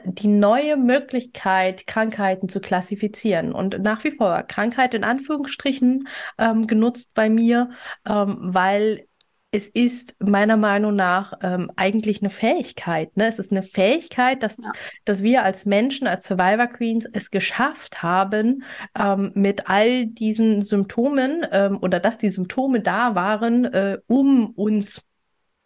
die 0.05 0.27
neue 0.27 0.77
Möglichkeit, 0.77 1.87
Krankheiten 1.87 2.49
zu 2.49 2.59
klassifizieren. 2.59 3.53
Und 3.53 3.79
nach 3.79 4.03
wie 4.03 4.11
vor 4.11 4.43
Krankheit 4.43 4.93
in 4.93 5.03
Anführungsstrichen 5.03 6.07
ähm, 6.37 6.67
genutzt 6.67 7.13
bei 7.13 7.29
mir, 7.29 7.69
ähm, 8.05 8.37
weil 8.39 9.07
es 9.51 9.67
ist 9.69 10.15
meiner 10.19 10.57
Meinung 10.57 10.93
nach 10.93 11.33
ähm, 11.41 11.71
eigentlich 11.77 12.21
eine 12.21 12.29
Fähigkeit. 12.29 13.15
Ne? 13.15 13.27
Es 13.27 13.39
ist 13.39 13.51
eine 13.51 13.63
Fähigkeit, 13.63 14.43
dass, 14.43 14.57
ja. 14.57 14.71
dass 15.05 15.23
wir 15.23 15.43
als 15.43 15.65
Menschen, 15.65 16.05
als 16.05 16.25
Survivor 16.25 16.67
Queens 16.67 17.07
es 17.11 17.31
geschafft 17.31 18.03
haben, 18.03 18.63
ähm, 18.97 19.31
mit 19.35 19.69
all 19.69 20.05
diesen 20.05 20.61
Symptomen 20.61 21.45
ähm, 21.51 21.77
oder 21.81 21.99
dass 21.99 22.17
die 22.17 22.29
Symptome 22.29 22.81
da 22.81 23.15
waren, 23.15 23.65
äh, 23.65 23.99
um 24.07 24.49
uns 24.51 25.01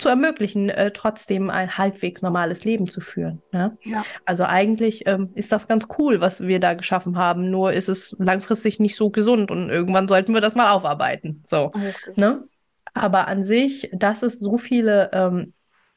zu 0.01 0.10
ermöglichen, 0.10 0.70
äh, 0.70 0.91
trotzdem 0.91 1.50
ein 1.50 1.77
halbwegs 1.77 2.22
normales 2.22 2.63
Leben 2.63 2.88
zu 2.88 3.01
führen. 3.01 3.41
Ne? 3.51 3.77
Ja. 3.84 4.03
Also 4.25 4.43
eigentlich 4.43 5.08
ähm, 5.08 5.29
ist 5.36 5.51
das 5.51 5.67
ganz 5.67 5.88
cool, 5.98 6.22
was 6.22 6.41
wir 6.41 6.60
da 6.60 6.74
geschaffen 6.74 7.17
haben. 7.17 7.50
Nur 7.51 7.74
ist 7.74 7.88
es 7.88 8.15
langfristig 8.20 8.79
nicht 8.79 8.96
so 8.96 9.10
gesund 9.10 9.51
und 9.51 9.70
irgendwann 9.70 10.08
sollten 10.08 10.34
wir 10.34 10.41
das 10.41 10.55
mal 10.55 10.72
aufarbeiten. 10.72 11.43
So, 11.48 11.67
Richtig. 11.67 12.17
ne? 12.17 12.43
Aber 12.93 13.27
an 13.27 13.43
sich, 13.43 13.89
dass 13.93 14.22
es 14.22 14.39
so 14.39 14.58
viele 14.58 15.12
ähm, 15.13 15.53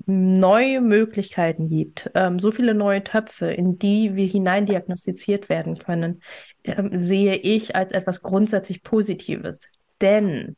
neue 0.07 0.81
Möglichkeiten 0.81 1.69
gibt, 1.69 2.11
ähm, 2.15 2.39
so 2.39 2.53
viele 2.53 2.75
neue 2.75 3.03
Töpfe, 3.03 3.47
in 3.47 3.79
die 3.79 4.15
wir 4.15 4.27
hineindiagnostiziert 4.27 5.49
werden 5.49 5.79
können, 5.79 6.23
ähm, 6.63 6.91
sehe 6.93 7.37
ich 7.37 7.75
als 7.75 7.93
etwas 7.93 8.23
grundsätzlich 8.23 8.83
Positives. 8.83 9.63
Denn 10.01 10.57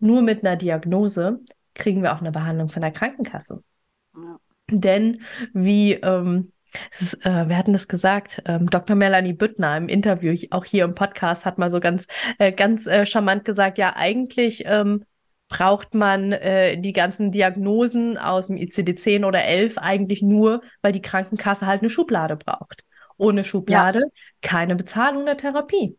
nur 0.00 0.22
mit 0.22 0.44
einer 0.44 0.56
Diagnose 0.56 1.40
kriegen 1.74 2.02
wir 2.02 2.14
auch 2.14 2.20
eine 2.20 2.32
Behandlung 2.32 2.68
von 2.68 2.82
der 2.82 2.92
Krankenkasse. 2.92 3.62
Ja. 4.14 4.38
Denn 4.70 5.22
wie 5.52 5.94
ähm, 5.94 6.52
ist, 6.98 7.24
äh, 7.26 7.48
wir 7.48 7.56
hatten 7.56 7.72
das 7.72 7.88
gesagt, 7.88 8.42
ähm, 8.46 8.68
Dr. 8.68 8.96
Melanie 8.96 9.32
Büttner 9.32 9.76
im 9.76 9.88
Interview, 9.88 10.36
auch 10.50 10.64
hier 10.64 10.84
im 10.84 10.94
Podcast, 10.94 11.44
hat 11.44 11.58
mal 11.58 11.70
so 11.70 11.80
ganz, 11.80 12.06
äh, 12.38 12.52
ganz 12.52 12.86
äh, 12.86 13.06
charmant 13.06 13.44
gesagt, 13.44 13.78
ja, 13.78 13.94
eigentlich 13.96 14.62
ähm, 14.66 15.04
braucht 15.48 15.94
man 15.94 16.32
äh, 16.32 16.78
die 16.78 16.92
ganzen 16.92 17.32
Diagnosen 17.32 18.16
aus 18.16 18.46
dem 18.46 18.56
ICD-10 18.56 19.26
oder 19.26 19.44
11 19.44 19.78
eigentlich 19.78 20.22
nur, 20.22 20.62
weil 20.80 20.92
die 20.92 21.02
Krankenkasse 21.02 21.66
halt 21.66 21.80
eine 21.80 21.90
Schublade 21.90 22.36
braucht. 22.36 22.84
Ohne 23.16 23.44
Schublade 23.44 23.98
ja. 23.98 24.06
keine 24.40 24.76
Bezahlung 24.76 25.26
der 25.26 25.36
Therapie. 25.36 25.98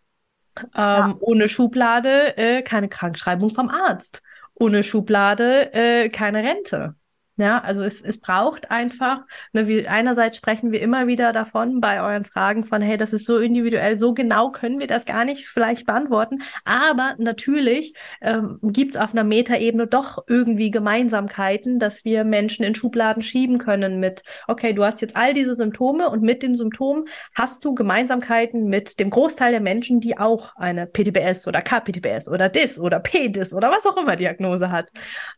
Ähm, 0.58 0.66
ja. 0.74 1.16
Ohne 1.20 1.50
Schublade 1.50 2.38
äh, 2.38 2.62
keine 2.62 2.88
Krankschreibung 2.88 3.50
vom 3.52 3.70
Arzt. 3.70 4.22
Ohne 4.62 4.84
Schublade 4.84 5.74
äh, 5.74 6.10
keine 6.10 6.44
Rente. 6.44 6.94
Ja, 7.42 7.58
also 7.58 7.82
es, 7.82 8.04
es 8.04 8.20
braucht 8.20 8.70
einfach, 8.70 9.22
ne, 9.52 9.68
wie, 9.68 9.88
einerseits 9.88 10.38
sprechen 10.38 10.72
wir 10.72 10.80
immer 10.80 11.08
wieder 11.08 11.34
davon 11.34 11.82
bei 11.82 12.00
euren 12.00 12.24
Fragen 12.24 12.64
von, 12.66 12.84
hey, 12.84 12.98
das 12.98 13.14
ist 13.14 13.26
so 13.26 13.40
individuell, 13.40 13.98
so 13.98 14.14
genau 14.14 14.52
können 14.52 14.80
wir 14.80 14.86
das 14.86 15.06
gar 15.06 15.26
nicht 15.26 15.48
vielleicht 15.48 15.88
beantworten. 15.88 16.44
Aber 16.66 17.16
natürlich 17.18 17.96
ähm, 18.22 18.60
gibt 18.62 18.94
es 18.94 19.02
auf 19.02 19.14
einer 19.14 19.24
Metaebene 19.24 19.88
doch 19.88 20.24
irgendwie 20.28 20.70
Gemeinsamkeiten, 20.70 21.80
dass 21.80 22.06
wir 22.06 22.26
Menschen 22.26 22.64
in 22.64 22.76
Schubladen 22.76 23.24
schieben 23.24 23.58
können 23.58 24.00
mit, 24.00 24.22
okay, 24.48 24.74
du 24.74 24.84
hast 24.84 25.02
jetzt 25.02 25.16
all 25.18 25.34
diese 25.34 25.56
Symptome 25.56 26.12
und 26.12 26.22
mit 26.22 26.44
den 26.44 26.54
Symptomen 26.54 27.06
hast 27.34 27.66
du 27.66 27.74
Gemeinsamkeiten 27.74 28.66
mit 28.66 29.00
dem 29.00 29.10
Großteil 29.10 29.52
der 29.52 29.62
Menschen, 29.62 30.00
die 30.00 30.16
auch 30.20 30.56
eine 30.58 30.86
PTBS 30.86 31.48
oder 31.48 31.64
KPTBS 31.64 32.28
oder 32.28 32.50
DIS 32.50 32.78
oder 32.78 33.00
PDIS 33.00 33.52
oder 33.56 33.72
was 33.72 33.88
auch 33.88 33.98
immer 33.98 34.16
Diagnose 34.16 34.70
hat. 34.70 34.90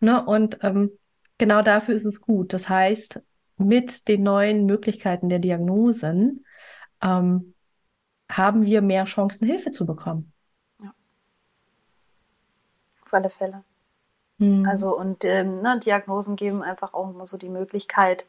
Ne? 0.01 0.21
Und 0.25 0.59
ähm, 0.63 0.91
genau 1.37 1.61
dafür 1.61 1.95
ist 1.95 2.05
es 2.05 2.21
gut. 2.21 2.53
Das 2.53 2.69
heißt, 2.69 3.21
mit 3.57 4.07
den 4.07 4.23
neuen 4.23 4.65
Möglichkeiten 4.65 5.29
der 5.29 5.39
Diagnosen 5.39 6.45
ähm, 7.01 7.53
haben 8.29 8.65
wir 8.65 8.81
mehr 8.81 9.05
Chancen, 9.05 9.45
Hilfe 9.47 9.71
zu 9.71 9.85
bekommen. 9.85 10.33
Ja. 10.81 10.93
Auf 13.05 13.13
alle 13.13 13.29
Fälle. 13.29 13.63
Hm. 14.39 14.65
Also 14.67 14.97
und 14.97 15.23
ähm, 15.25 15.61
ne, 15.61 15.79
Diagnosen 15.79 16.35
geben 16.35 16.63
einfach 16.63 16.93
auch 16.93 17.09
immer 17.11 17.25
so 17.25 17.37
die 17.37 17.49
Möglichkeit, 17.49 18.25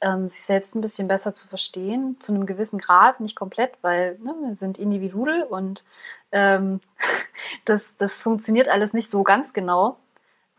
ähm, 0.00 0.28
sich 0.28 0.42
selbst 0.42 0.74
ein 0.74 0.80
bisschen 0.80 1.08
besser 1.08 1.34
zu 1.34 1.48
verstehen, 1.48 2.16
zu 2.20 2.32
einem 2.32 2.46
gewissen 2.46 2.78
Grad, 2.78 3.20
nicht 3.20 3.36
komplett, 3.36 3.72
weil 3.82 4.18
ne, 4.18 4.34
wir 4.46 4.54
sind 4.54 4.78
individuell 4.78 5.42
und 5.42 5.84
ähm, 6.32 6.80
das, 7.64 7.96
das 7.98 8.22
funktioniert 8.22 8.68
alles 8.68 8.94
nicht 8.94 9.10
so 9.10 9.22
ganz 9.22 9.52
genau 9.52 9.98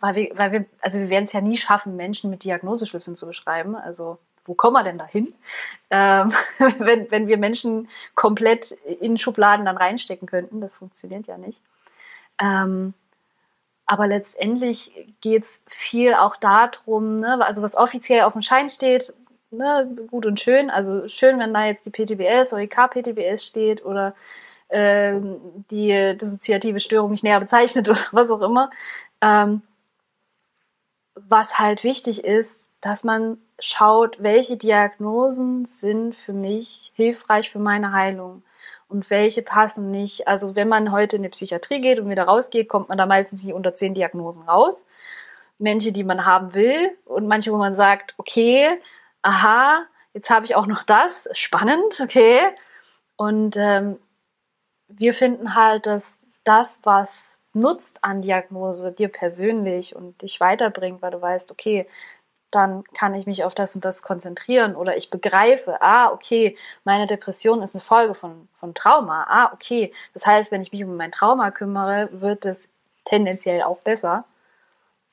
weil 0.03 0.15
wir, 0.15 0.31
weil 0.35 0.51
wir, 0.51 0.65
also 0.81 0.99
wir 0.99 1.07
werden 1.09 1.23
es 1.23 1.31
ja 1.31 1.39
nie 1.39 1.55
schaffen, 1.55 1.95
Menschen 1.95 2.29
mit 2.29 2.43
Diagnoseschlüsseln 2.43 3.15
zu 3.15 3.25
beschreiben. 3.25 3.77
Also 3.77 4.17
wo 4.43 4.53
kommen 4.53 4.73
wir 4.73 4.83
denn 4.83 4.97
dahin, 4.97 5.33
ähm, 5.91 6.33
wenn, 6.79 7.09
wenn 7.09 7.27
wir 7.27 7.37
Menschen 7.37 7.87
komplett 8.13 8.71
in 8.99 9.17
Schubladen 9.17 9.65
dann 9.65 9.77
reinstecken 9.77 10.27
könnten? 10.27 10.59
Das 10.59 10.75
funktioniert 10.75 11.27
ja 11.27 11.37
nicht. 11.37 11.61
Ähm, 12.37 12.93
aber 13.85 14.07
letztendlich 14.07 14.91
geht 15.21 15.45
es 15.45 15.63
viel 15.69 16.15
auch 16.15 16.35
darum, 16.35 17.15
ne, 17.15 17.39
also 17.45 17.61
was 17.61 17.77
offiziell 17.77 18.23
auf 18.23 18.33
dem 18.33 18.41
Schein 18.41 18.69
steht, 18.69 19.13
ne, 19.51 19.89
gut 20.11 20.25
und 20.25 20.37
schön. 20.37 20.69
Also 20.69 21.07
schön, 21.07 21.39
wenn 21.39 21.53
da 21.53 21.65
jetzt 21.65 21.85
die 21.85 21.91
PTBS 21.91 22.51
oder 22.51 22.63
die 22.63 22.67
KPTBS 22.67 23.45
steht 23.45 23.85
oder 23.85 24.15
ähm, 24.67 25.39
die 25.71 26.17
dissoziative 26.17 26.81
Störung 26.81 27.11
nicht 27.11 27.23
näher 27.23 27.39
bezeichnet 27.39 27.87
oder 27.89 28.01
was 28.11 28.31
auch 28.31 28.41
immer. 28.41 28.69
Ähm, 29.21 29.61
was 31.15 31.59
halt 31.59 31.83
wichtig 31.83 32.23
ist, 32.23 32.69
dass 32.81 33.03
man 33.03 33.37
schaut, 33.59 34.21
welche 34.21 34.57
Diagnosen 34.57 35.65
sind 35.65 36.15
für 36.15 36.33
mich 36.33 36.91
hilfreich 36.95 37.49
für 37.49 37.59
meine 37.59 37.93
Heilung 37.93 38.43
und 38.87 39.09
welche 39.09 39.41
passen 39.41 39.91
nicht. 39.91 40.27
Also 40.27 40.55
wenn 40.55 40.67
man 40.67 40.91
heute 40.91 41.15
in 41.15 41.23
die 41.23 41.29
Psychiatrie 41.29 41.81
geht 41.81 41.99
und 41.99 42.09
wieder 42.09 42.25
rausgeht, 42.25 42.67
kommt 42.67 42.89
man 42.89 42.97
da 42.97 43.05
meistens 43.05 43.43
nicht 43.43 43.53
unter 43.53 43.75
zehn 43.75 43.93
Diagnosen 43.93 44.43
raus. 44.43 44.85
Manche, 45.59 45.91
die 45.91 46.03
man 46.03 46.25
haben 46.25 46.53
will 46.53 46.91
und 47.05 47.27
manche, 47.27 47.51
wo 47.51 47.57
man 47.57 47.73
sagt, 47.75 48.15
okay, 48.17 48.81
aha, 49.21 49.85
jetzt 50.13 50.29
habe 50.29 50.45
ich 50.45 50.55
auch 50.55 50.67
noch 50.67 50.83
das, 50.83 51.29
spannend, 51.31 52.01
okay. 52.01 52.41
Und 53.15 53.55
ähm, 53.57 53.97
wir 54.87 55.13
finden 55.13 55.55
halt, 55.55 55.85
dass 55.85 56.19
das, 56.43 56.79
was 56.83 57.39
nutzt 57.53 58.03
an 58.03 58.21
Diagnose 58.21 58.91
dir 58.91 59.09
persönlich 59.09 59.95
und 59.95 60.21
dich 60.21 60.39
weiterbringt, 60.39 61.01
weil 61.01 61.11
du 61.11 61.21
weißt, 61.21 61.51
okay, 61.51 61.87
dann 62.51 62.83
kann 62.93 63.15
ich 63.15 63.25
mich 63.25 63.43
auf 63.43 63.55
das 63.55 63.75
und 63.75 63.83
das 63.83 64.03
konzentrieren 64.03 64.75
oder 64.75 64.95
ich 64.95 65.09
begreife, 65.09 65.81
ah, 65.81 66.11
okay, 66.11 66.55
meine 66.83 67.07
Depression 67.07 67.61
ist 67.61 67.75
eine 67.75 67.81
Folge 67.81 68.13
von, 68.13 68.47
von 68.59 68.73
Trauma. 68.75 69.25
Ah, 69.27 69.51
okay, 69.53 69.91
das 70.13 70.25
heißt, 70.25 70.51
wenn 70.51 70.61
ich 70.61 70.71
mich 70.71 70.83
um 70.83 70.95
mein 70.95 71.11
Trauma 71.11 71.51
kümmere, 71.51 72.09
wird 72.11 72.45
es 72.45 72.69
tendenziell 73.05 73.63
auch 73.63 73.79
besser. 73.79 74.25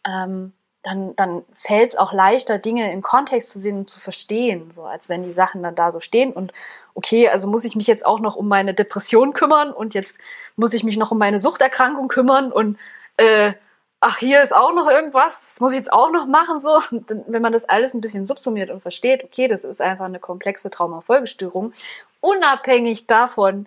Ähm, 0.06 0.52
dann, 0.82 1.14
dann 1.16 1.44
fällt 1.62 1.92
es 1.92 1.98
auch 1.98 2.12
leichter, 2.12 2.58
Dinge 2.58 2.90
im 2.92 3.02
Kontext 3.02 3.52
zu 3.52 3.58
sehen 3.58 3.78
und 3.78 3.90
zu 3.90 4.00
verstehen, 4.00 4.70
so 4.70 4.84
als 4.84 5.08
wenn 5.08 5.22
die 5.22 5.32
Sachen 5.32 5.62
dann 5.62 5.74
da 5.74 5.92
so 5.92 6.00
stehen 6.00 6.32
und 6.32 6.52
okay, 6.94 7.28
also 7.28 7.48
muss 7.48 7.64
ich 7.64 7.76
mich 7.76 7.86
jetzt 7.86 8.04
auch 8.04 8.20
noch 8.20 8.36
um 8.36 8.48
meine 8.48 8.74
Depression 8.74 9.32
kümmern 9.32 9.72
und 9.72 9.94
jetzt 9.94 10.20
muss 10.56 10.74
ich 10.74 10.84
mich 10.84 10.96
noch 10.96 11.10
um 11.10 11.18
meine 11.18 11.38
Suchterkrankung 11.38 12.08
kümmern 12.08 12.52
und 12.52 12.78
äh, 13.16 13.52
ach, 14.00 14.18
hier 14.18 14.42
ist 14.42 14.54
auch 14.54 14.72
noch 14.72 14.88
irgendwas, 14.88 15.40
das 15.40 15.60
muss 15.60 15.72
ich 15.72 15.78
jetzt 15.78 15.92
auch 15.92 16.10
noch 16.10 16.26
machen, 16.26 16.60
so. 16.60 16.80
wenn 16.90 17.42
man 17.42 17.52
das 17.52 17.66
alles 17.66 17.94
ein 17.94 18.00
bisschen 18.00 18.26
subsumiert 18.26 18.70
und 18.70 18.80
versteht, 18.80 19.24
okay, 19.24 19.46
das 19.46 19.64
ist 19.64 19.80
einfach 19.80 20.06
eine 20.06 20.18
komplexe 20.18 20.70
Traumafolgestörung, 20.70 21.74
unabhängig 22.20 23.06
davon, 23.06 23.66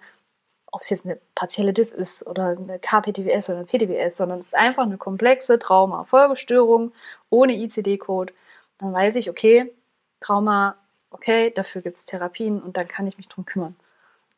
ob 0.72 0.82
es 0.82 0.90
jetzt 0.90 1.06
eine 1.06 1.20
partielle 1.36 1.72
Dis 1.72 1.92
ist 1.92 2.26
oder 2.26 2.58
eine 2.58 2.80
KPTWS 2.80 3.50
oder 3.50 3.60
eine 3.60 3.68
PTBS, 3.68 4.18
sondern 4.18 4.40
es 4.40 4.48
ist 4.48 4.56
einfach 4.56 4.84
eine 4.84 4.98
komplexe 4.98 5.60
Traumafolgestörung 5.60 6.94
ohne 7.30 7.54
ICD-Code, 7.54 8.34
dann 8.80 8.92
weiß 8.92 9.16
ich, 9.18 9.30
okay, 9.30 9.72
Trauma, 10.20 10.78
okay, 11.14 11.52
dafür 11.52 11.82
gibt 11.82 11.98
es 11.98 12.06
Therapien 12.06 12.62
und 12.62 12.78
dann 12.78 12.88
kann 12.88 13.08
ich 13.08 13.18
mich 13.18 13.28
drum 13.28 13.46
kümmern. 13.46 13.76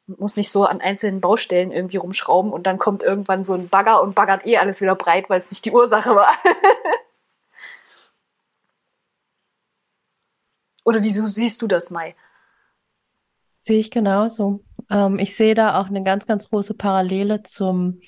Und 0.07 0.19
muss 0.19 0.37
nicht 0.37 0.51
so 0.51 0.65
an 0.65 0.81
einzelnen 0.81 1.21
Baustellen 1.21 1.71
irgendwie 1.71 1.97
rumschrauben 1.97 2.53
und 2.53 2.67
dann 2.67 2.77
kommt 2.77 3.01
irgendwann 3.01 3.43
so 3.43 3.53
ein 3.53 3.69
Bagger 3.69 4.01
und 4.01 4.13
baggert 4.15 4.45
eh 4.45 4.57
alles 4.57 4.81
wieder 4.81 4.95
breit, 4.95 5.29
weil 5.29 5.39
es 5.39 5.49
nicht 5.49 5.65
die 5.65 5.71
Ursache 5.71 6.15
war. 6.15 6.31
Oder 10.83 11.01
wieso 11.01 11.25
siehst 11.25 11.63
du 11.63 11.67
das, 11.67 11.89
Mai? 11.89 12.15
Sehe 13.59 13.79
ich 13.79 13.89
genauso. 13.89 14.59
Ähm, 14.89 15.19
ich 15.19 15.35
sehe 15.35 15.55
da 15.55 15.79
auch 15.79 15.87
eine 15.87 16.03
ganz, 16.03 16.25
ganz 16.25 16.49
große 16.49 16.73
Parallele 16.73 17.43
zum, 17.43 17.99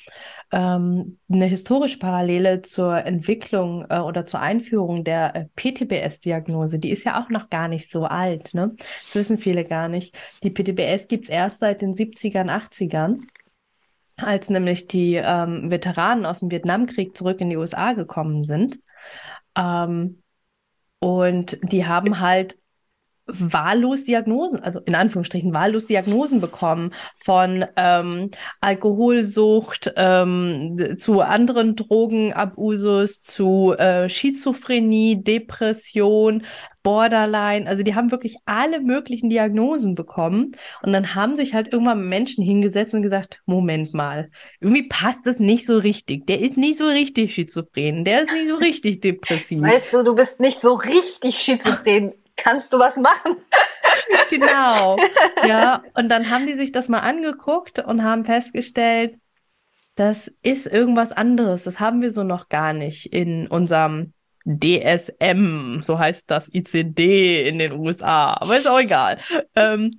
ähm, 0.52 1.20
eine 1.30 1.46
historische 1.46 2.00
Parallele 2.00 2.62
zur 2.62 3.06
Entwicklung 3.06 3.86
äh, 3.90 4.00
oder 4.00 4.26
zur 4.26 4.40
Einführung 4.40 5.04
der 5.04 5.36
äh, 5.36 5.46
PTBS-Diagnose. 5.56 6.80
Die 6.80 6.92
ist 6.92 7.04
ja 7.04 7.22
auch 7.22 7.30
noch 7.30 7.50
gar 7.50 7.68
nicht 7.68 7.92
so 7.92 8.06
alt, 8.06 8.54
ne? 8.54 8.76
Das 9.06 9.16
wissen 9.16 9.38
viele 9.38 9.66
gar 9.66 9.90
nicht. 9.90 10.16
Die 10.44 10.50
PTBS 10.50 11.08
gibt 11.08 11.26
es 11.26 11.30
erst 11.30 11.60
seit 11.60 11.82
den 11.82 11.94
70ern, 11.94 12.50
80ern 12.50 13.22
als 14.18 14.50
nämlich 14.50 14.88
die 14.88 15.16
ähm, 15.16 15.70
Veteranen 15.70 16.26
aus 16.26 16.40
dem 16.40 16.52
Vietnamkrieg 16.52 17.16
zurück 17.16 17.40
in 17.40 17.50
die 17.50 17.58
USA 17.58 17.94
gekommen 17.94 18.44
sind. 18.44 18.80
Ähm, 19.56 20.24
und 21.00 21.60
die 21.72 21.86
haben 21.86 22.20
halt 22.20 22.58
wahllos 23.28 24.06
Diagnosen, 24.06 24.60
also 24.62 24.80
in 24.82 24.96
Anführungsstrichen 24.96 25.54
wahllos 25.54 25.88
Diagnosen 25.88 26.42
bekommen 26.42 26.92
von 27.16 27.66
ähm, 27.76 28.32
Alkoholsucht 28.62 29.94
ähm, 29.96 30.96
zu 30.98 31.22
anderen 31.22 31.76
Drogenabusus, 31.76 33.22
zu 33.22 33.76
äh, 33.78 34.10
Schizophrenie, 34.10 35.24
Depression, 35.24 36.44
Borderline. 36.88 37.68
Also 37.68 37.84
die 37.84 37.96
haben 37.96 38.12
wirklich 38.12 38.38
alle 38.46 38.80
möglichen 38.80 39.30
Diagnosen 39.30 39.94
bekommen 39.94 40.54
und 40.82 40.94
dann 40.94 41.16
haben 41.16 41.36
sich 41.36 41.54
halt 41.54 41.74
irgendwann 41.74 42.08
Menschen 42.08 42.46
hingesetzt 42.46 42.94
und 42.94 43.02
gesagt, 43.02 43.42
Moment 43.46 43.94
mal, 43.94 44.30
irgendwie 44.62 44.88
passt 44.88 45.28
das 45.28 45.38
nicht 45.38 45.66
so 45.66 45.80
richtig. 45.80 46.26
Der 46.28 46.40
ist 46.40 46.56
nicht 46.56 46.78
so 46.78 46.88
richtig 46.88 47.34
schizophren, 47.34 48.06
der 48.06 48.24
ist 48.24 48.32
nicht 48.32 48.48
so 48.48 48.56
richtig 48.56 49.02
depressiv. 49.02 49.62
Weißt 49.62 49.94
du, 49.94 50.04
du 50.04 50.16
bist 50.16 50.40
nicht 50.40 50.62
so 50.62 50.76
richtig 50.76 51.38
schizophren 51.38 52.14
kannst 52.38 52.72
du 52.72 52.80
was 52.80 52.98
machen? 52.98 53.36
genau. 54.30 54.98
Ja, 55.46 55.84
und 55.96 56.10
dann 56.10 56.30
haben 56.30 56.48
die 56.48 56.56
sich 56.56 56.72
das 56.72 56.88
mal 56.88 57.00
angeguckt 57.00 57.80
und 57.80 58.04
haben 58.04 58.26
festgestellt, 58.26 59.18
das 59.96 60.32
ist 60.44 60.68
irgendwas 60.68 61.12
anderes. 61.12 61.64
Das 61.64 61.80
haben 61.80 62.02
wir 62.02 62.12
so 62.12 62.24
noch 62.24 62.50
gar 62.50 62.72
nicht 62.74 63.14
in 63.14 63.48
unserem 63.48 64.14
DSM, 64.46 65.82
so 65.82 66.00
heißt 66.00 66.32
das 66.32 66.54
ICD 66.54 67.50
in 67.50 67.60
den 67.60 67.74
USA. 67.74 68.38
Aber 68.40 68.56
ist 68.56 68.68
auch 68.68 68.80
egal. 68.80 69.18
Ähm, 69.56 69.98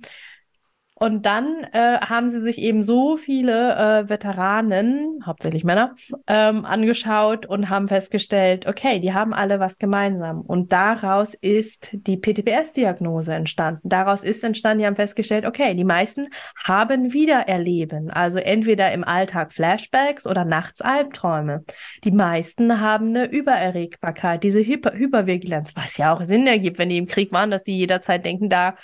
und 0.99 1.25
dann 1.25 1.63
äh, 1.71 1.97
haben 1.99 2.29
sie 2.29 2.41
sich 2.41 2.59
eben 2.59 2.83
so 2.83 3.15
viele 3.15 3.75
äh, 3.75 4.09
Veteranen, 4.09 5.21
hauptsächlich 5.25 5.63
Männer, 5.63 5.95
ähm, 6.27 6.65
angeschaut 6.65 7.45
und 7.45 7.69
haben 7.69 7.87
festgestellt, 7.87 8.67
okay, 8.67 8.99
die 8.99 9.13
haben 9.13 9.33
alle 9.33 9.59
was 9.59 9.77
gemeinsam. 9.77 10.41
Und 10.41 10.73
daraus 10.73 11.33
ist 11.33 11.89
die 11.93 12.17
PTBS-Diagnose 12.17 13.33
entstanden. 13.33 13.87
Daraus 13.87 14.23
ist 14.23 14.43
entstanden, 14.43 14.79
die 14.79 14.85
haben 14.87 14.97
festgestellt, 14.97 15.45
okay, 15.45 15.73
die 15.73 15.85
meisten 15.85 16.27
haben 16.61 17.13
Wiedererleben. 17.13 18.09
Also 18.11 18.39
entweder 18.39 18.91
im 18.91 19.05
Alltag 19.05 19.53
Flashbacks 19.53 20.27
oder 20.27 20.43
nachts 20.43 20.81
Albträume. 20.81 21.63
Die 22.03 22.11
meisten 22.11 22.81
haben 22.81 23.09
eine 23.09 23.25
Übererregbarkeit, 23.25 24.43
diese 24.43 24.59
Hyper 24.59 24.93
Hypervigilanz, 24.93 25.75
was 25.77 25.95
ja 25.97 26.13
auch 26.13 26.21
Sinn 26.23 26.45
ergibt, 26.45 26.77
wenn 26.77 26.89
die 26.89 26.97
im 26.97 27.07
Krieg 27.07 27.31
waren, 27.31 27.51
dass 27.51 27.63
die 27.63 27.77
jederzeit 27.77 28.25
denken, 28.25 28.49
da 28.49 28.75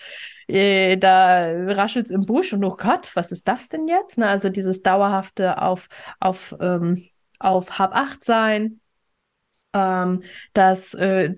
äh, 0.48 0.98
da 0.98 1.52
raschelt's 1.74 2.12
im 2.12 2.26
Busch 2.26 2.54
und 2.54 2.64
oh 2.64 2.76
Gott, 2.78 3.12
was 3.16 3.32
ist 3.32 3.48
das 3.48 3.70
denn 3.70 3.88
jetzt? 3.88 4.18
Ne? 4.18 4.28
Also 4.28 4.50
dieses 4.50 4.82
dauerhafte 4.82 5.62
auf, 5.62 5.88
auf, 6.20 6.56
ähm, 6.60 7.04
auf 7.40 7.80
Hab 7.80 7.96
acht 7.96 8.24
sein. 8.24 8.80
ähm, 9.74 10.24
das 10.54 10.94
äh, 10.94 11.36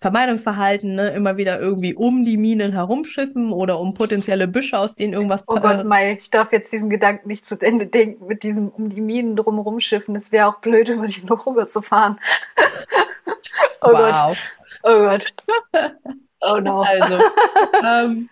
Vermeidungsverhalten, 0.00 0.94
ne, 0.94 1.10
immer 1.10 1.36
wieder 1.36 1.60
irgendwie 1.60 1.94
um 1.94 2.24
die 2.24 2.36
Minen 2.36 2.72
herumschiffen 2.72 3.52
oder 3.52 3.78
um 3.78 3.94
potenzielle 3.94 4.48
Büsche, 4.48 4.78
aus 4.78 4.96
denen 4.96 5.12
irgendwas 5.12 5.44
Oh 5.46 5.60
Gott, 5.60 5.84
Mai, 5.84 6.14
ich 6.20 6.30
darf 6.30 6.52
jetzt 6.52 6.72
diesen 6.72 6.90
Gedanken 6.90 7.28
nicht 7.28 7.46
zu 7.46 7.56
Ende 7.60 7.86
denken 7.86 8.26
mit 8.26 8.42
diesem 8.42 8.68
um 8.68 8.88
die 8.88 9.00
Minen 9.00 9.36
drumherum 9.36 9.78
schiffen. 9.80 10.16
Es 10.16 10.32
wäre 10.32 10.48
auch 10.48 10.58
blöd, 10.60 10.88
über 10.88 11.06
die 11.06 11.24
noch 11.24 11.46
rüber 11.46 11.68
zu 11.68 11.82
fahren. 11.82 12.18
oh 13.82 13.88
wow. 13.92 14.36
Gott. 14.36 14.38
Oh 14.82 14.98
Gott. 14.98 15.34
Oh 16.40 16.58
no. 16.60 16.82
Also, 16.86 17.20
ähm, 17.82 18.28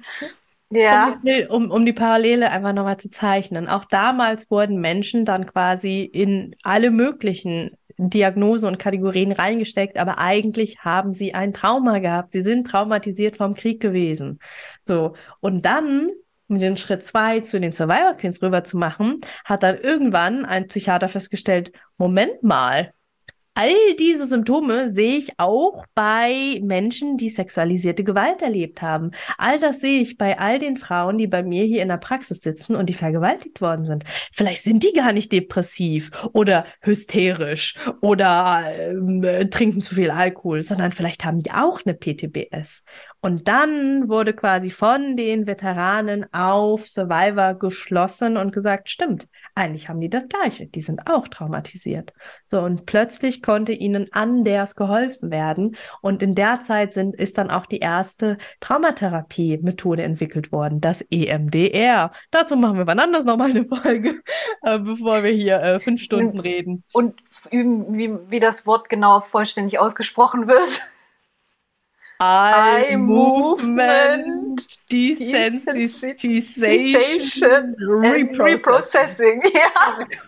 Ja. 0.71 1.09
Um, 1.09 1.23
die, 1.25 1.47
um, 1.49 1.71
um 1.71 1.87
die 1.87 1.92
Parallele 1.92 2.51
einfach 2.51 2.73
nochmal 2.73 2.99
zu 2.99 3.11
zeichnen. 3.11 3.68
Auch 3.68 3.85
damals 3.87 4.51
wurden 4.51 4.81
Menschen 4.81 5.25
dann 5.25 5.47
quasi 5.47 6.03
in 6.05 6.55
alle 6.62 6.90
möglichen 6.90 7.71
Diagnosen 7.97 8.68
und 8.68 8.79
Kategorien 8.79 9.33
reingesteckt, 9.33 9.99
aber 9.99 10.18
eigentlich 10.18 10.79
haben 10.81 11.12
sie 11.12 11.35
ein 11.35 11.53
Trauma 11.53 11.99
gehabt. 11.99 12.31
Sie 12.31 12.42
sind 12.42 12.66
traumatisiert 12.66 13.37
vom 13.37 13.55
Krieg 13.55 13.81
gewesen. 13.81 14.38
So. 14.83 15.14
Und 15.40 15.64
dann, 15.64 16.11
um 16.49 16.59
den 16.59 16.77
Schritt 16.77 17.03
zwei 17.05 17.40
zu 17.40 17.59
den 17.61 17.73
Survivor 17.73 18.14
Queens 18.14 18.42
rüber 18.42 18.62
zu 18.64 18.77
machen, 18.79 19.21
hat 19.44 19.62
dann 19.62 19.79
irgendwann 19.79 20.44
ein 20.44 20.68
Psychiater 20.68 21.09
festgestellt, 21.09 21.73
Moment 21.97 22.42
mal, 22.42 22.92
all 23.59 23.97
diese 23.99 24.29
Symptome 24.29 24.88
sehe 24.88 25.18
ich 25.18 25.33
auch 25.40 25.85
bei 25.97 26.61
Menschen, 26.62 27.16
die 27.16 27.29
sexualisierte 27.29 28.05
Gewalt 28.05 28.40
erlebt 28.40 28.83
haben. 28.83 29.11
All 29.37 29.59
das 29.59 29.81
sehe 29.81 30.01
ich 30.01 30.16
bei 30.16 30.38
all 30.38 30.61
den 30.61 30.77
Frauen, 30.77 31.18
die 31.18 31.27
bei 31.27 31.42
mir 31.42 31.64
hier 31.64 31.83
in 31.83 31.88
der 31.88 31.97
Praxis 31.97 32.40
sitzen 32.40 32.77
und 32.77 32.87
die 32.87 32.94
vergewaltigt 32.94 33.61
worden 33.61 33.85
sind. 33.85 34.05
Vielleicht 34.33 34.62
sind 34.62 34.85
die 34.85 34.92
gar 34.92 35.12
nicht 35.12 35.33
depressiv 35.33 36.12
oder 36.35 36.66
hysterisch 36.83 37.75
oder 38.01 38.62
äh, 38.77 39.47
trinken 39.47 39.81
zu 39.81 39.97
viel 39.97 40.12
Alkohol, 40.12 40.62
sondern 40.62 40.92
vielleicht 40.92 41.25
haben 41.25 41.42
die 41.42 41.51
auch 41.51 41.81
eine 41.85 41.94
PTBS. 41.94 42.85
Und 43.21 43.49
dann 43.49 44.09
wurde 44.09 44.33
quasi 44.33 44.71
von 44.71 45.16
den 45.16 45.49
Veteranen 45.49 46.33
auf 46.33 46.87
Survivor 46.87 47.55
geschlossen 47.55 48.37
und 48.37 48.53
gesagt, 48.53 48.88
stimmt, 48.88 49.27
eigentlich 49.59 49.88
haben 49.88 50.01
die 50.01 50.09
das 50.09 50.29
Gleiche. 50.29 50.66
Die 50.66 50.81
sind 50.81 51.11
auch 51.11 51.29
traumatisiert. 51.29 52.12
So, 52.44 52.61
und 52.61 52.87
plötzlich 52.87 53.42
konnte 53.42 53.73
ihnen 53.73 54.09
anders 54.12 54.77
geholfen 54.77 55.31
werden. 55.31 55.77
Und 56.01 56.23
in 56.23 56.35
der 56.35 56.61
Zeit 56.62 56.92
sind, 56.92 57.16
ist 57.16 57.38
dann 57.38 57.51
auch 57.51 57.66
die 57.66 57.79
erste 57.79 58.38
Traumatherapie-Methode 58.61 60.03
entwickelt 60.03 60.53
worden, 60.53 60.81
das 60.81 61.03
EMDR. 61.11 62.12
Dazu 62.31 62.57
machen 62.57 62.79
wir 62.79 62.87
wann 62.87 63.01
anders 63.01 63.25
nochmal 63.25 63.51
eine 63.51 63.64
Folge, 63.64 64.21
äh, 64.62 64.79
bevor 64.79 65.23
wir 65.23 65.33
hier 65.33 65.61
äh, 65.61 65.81
fünf 65.81 66.01
Stunden 66.01 66.38
reden. 66.40 66.85
Und 66.92 67.21
üben, 67.51 67.97
wie, 67.99 68.12
wie 68.31 68.40
das 68.40 68.66
Wort 68.66 68.88
genau 68.88 69.21
vollständig 69.21 69.79
ausgesprochen 69.79 70.49
wird. 70.49 70.83
Eye 72.21 72.89
Eye 72.91 72.97
Movement, 72.97 74.67
Desensitization, 74.91 77.75
and 78.05 78.39
Reprocessing. 78.39 79.43
Ja. 79.55 80.07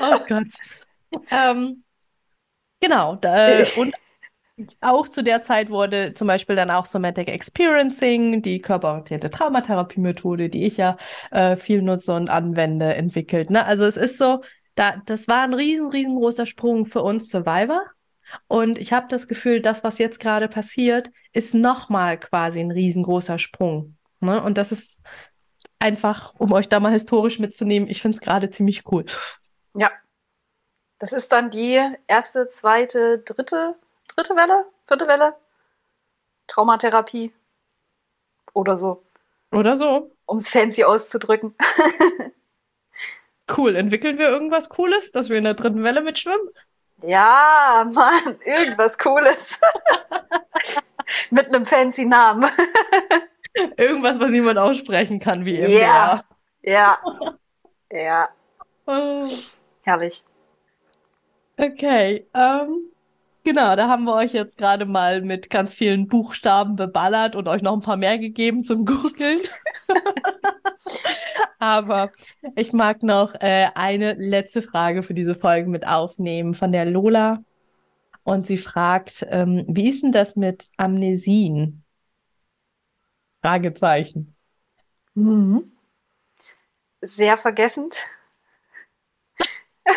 Oh 0.00 0.18
Gott. 0.28 0.48
Ähm, 1.30 1.84
genau, 2.80 3.14
da, 3.14 3.62
und 3.76 3.94
auch 4.80 5.08
zu 5.08 5.22
der 5.22 5.42
Zeit 5.42 5.70
wurde 5.70 6.14
zum 6.14 6.26
Beispiel 6.28 6.56
dann 6.56 6.70
auch 6.70 6.86
Somatic 6.86 7.28
Experiencing, 7.28 8.42
die 8.42 8.60
körperorientierte 8.60 9.30
Traumatherapie-Methode, 9.30 10.48
die 10.48 10.64
ich 10.64 10.78
ja 10.78 10.96
äh, 11.30 11.56
viel 11.56 11.82
nutze 11.82 12.14
und 12.14 12.28
anwende, 12.30 12.94
entwickelt. 12.94 13.50
Ne? 13.50 13.64
Also 13.66 13.84
es 13.84 13.96
ist 13.96 14.18
so, 14.18 14.42
da, 14.74 14.96
das 15.06 15.28
war 15.28 15.42
ein 15.42 15.54
riesen, 15.54 15.88
riesengroßer 15.88 16.46
Sprung 16.46 16.86
für 16.86 17.02
uns 17.02 17.28
Survivor. 17.28 17.82
Und 18.48 18.78
ich 18.78 18.92
habe 18.92 19.06
das 19.08 19.28
Gefühl, 19.28 19.60
das, 19.60 19.84
was 19.84 19.98
jetzt 19.98 20.20
gerade 20.20 20.48
passiert, 20.48 21.10
ist 21.32 21.54
nochmal 21.54 22.18
quasi 22.18 22.60
ein 22.60 22.70
riesengroßer 22.70 23.38
Sprung. 23.38 23.96
Ne? 24.20 24.42
Und 24.42 24.58
das 24.58 24.72
ist 24.72 25.00
einfach, 25.78 26.34
um 26.38 26.52
euch 26.52 26.68
da 26.68 26.80
mal 26.80 26.92
historisch 26.92 27.38
mitzunehmen, 27.38 27.88
ich 27.88 28.02
finde 28.02 28.16
es 28.16 28.22
gerade 28.22 28.50
ziemlich 28.50 28.90
cool. 28.90 29.04
ja. 29.74 29.90
Das 30.98 31.12
ist 31.12 31.30
dann 31.30 31.50
die 31.50 31.78
erste, 32.06 32.48
zweite, 32.48 33.18
dritte, 33.18 33.74
dritte 34.08 34.34
Welle, 34.34 34.64
vierte 34.86 35.06
Welle. 35.06 35.34
Traumatherapie. 36.46 37.32
Oder 38.54 38.78
so, 38.78 39.04
Oder 39.52 39.76
so. 39.76 40.10
um 40.24 40.38
es 40.38 40.48
fancy 40.48 40.84
auszudrücken. 40.84 41.54
Cool. 43.48 43.76
Entwickeln 43.76 44.18
wir 44.18 44.28
irgendwas 44.28 44.68
Cooles, 44.68 45.12
dass 45.12 45.28
wir 45.28 45.38
in 45.38 45.44
der 45.44 45.54
dritten 45.54 45.82
Welle 45.84 46.02
mitschwimmen? 46.02 46.48
Ja, 47.02 47.88
Mann, 47.92 48.38
irgendwas 48.44 48.96
Cooles. 48.98 49.60
Mit 51.30 51.46
einem 51.48 51.66
fancy 51.66 52.04
Namen. 52.04 52.50
Irgendwas, 53.76 54.18
was 54.20 54.30
niemand 54.30 54.58
aussprechen 54.58 55.18
kann, 55.20 55.44
wie 55.44 55.58
Ja. 55.60 55.66
MDR. 55.68 56.24
Ja. 56.62 56.98
Ja, 57.92 58.28
Oh. 58.86 59.24
herrlich. 59.82 60.24
Okay, 61.56 62.26
ähm, 62.34 62.90
genau, 63.44 63.76
da 63.76 63.88
haben 63.88 64.04
wir 64.04 64.14
euch 64.14 64.32
jetzt 64.32 64.58
gerade 64.58 64.86
mal 64.86 65.22
mit 65.22 65.50
ganz 65.50 65.72
vielen 65.72 66.08
Buchstaben 66.08 66.74
beballert 66.74 67.36
und 67.36 67.46
euch 67.46 67.62
noch 67.62 67.74
ein 67.74 67.80
paar 67.80 67.96
mehr 67.96 68.18
gegeben 68.18 68.64
zum 68.64 68.84
Googeln. 68.84 69.38
Aber 71.58 72.12
ich 72.54 72.72
mag 72.72 73.02
noch 73.02 73.34
äh, 73.34 73.68
eine 73.74 74.14
letzte 74.14 74.62
Frage 74.62 75.02
für 75.02 75.14
diese 75.14 75.34
Folge 75.34 75.68
mit 75.68 75.86
aufnehmen 75.86 76.54
von 76.54 76.72
der 76.72 76.84
Lola. 76.84 77.42
Und 78.24 78.46
sie 78.46 78.58
fragt, 78.58 79.24
ähm, 79.30 79.64
wie 79.68 79.88
ist 79.88 80.02
denn 80.02 80.12
das 80.12 80.36
mit 80.36 80.68
Amnesien? 80.76 81.84
Fragezeichen. 83.40 84.34
Mhm. 85.14 85.72
Sehr 87.02 87.38
vergessend. 87.38 88.04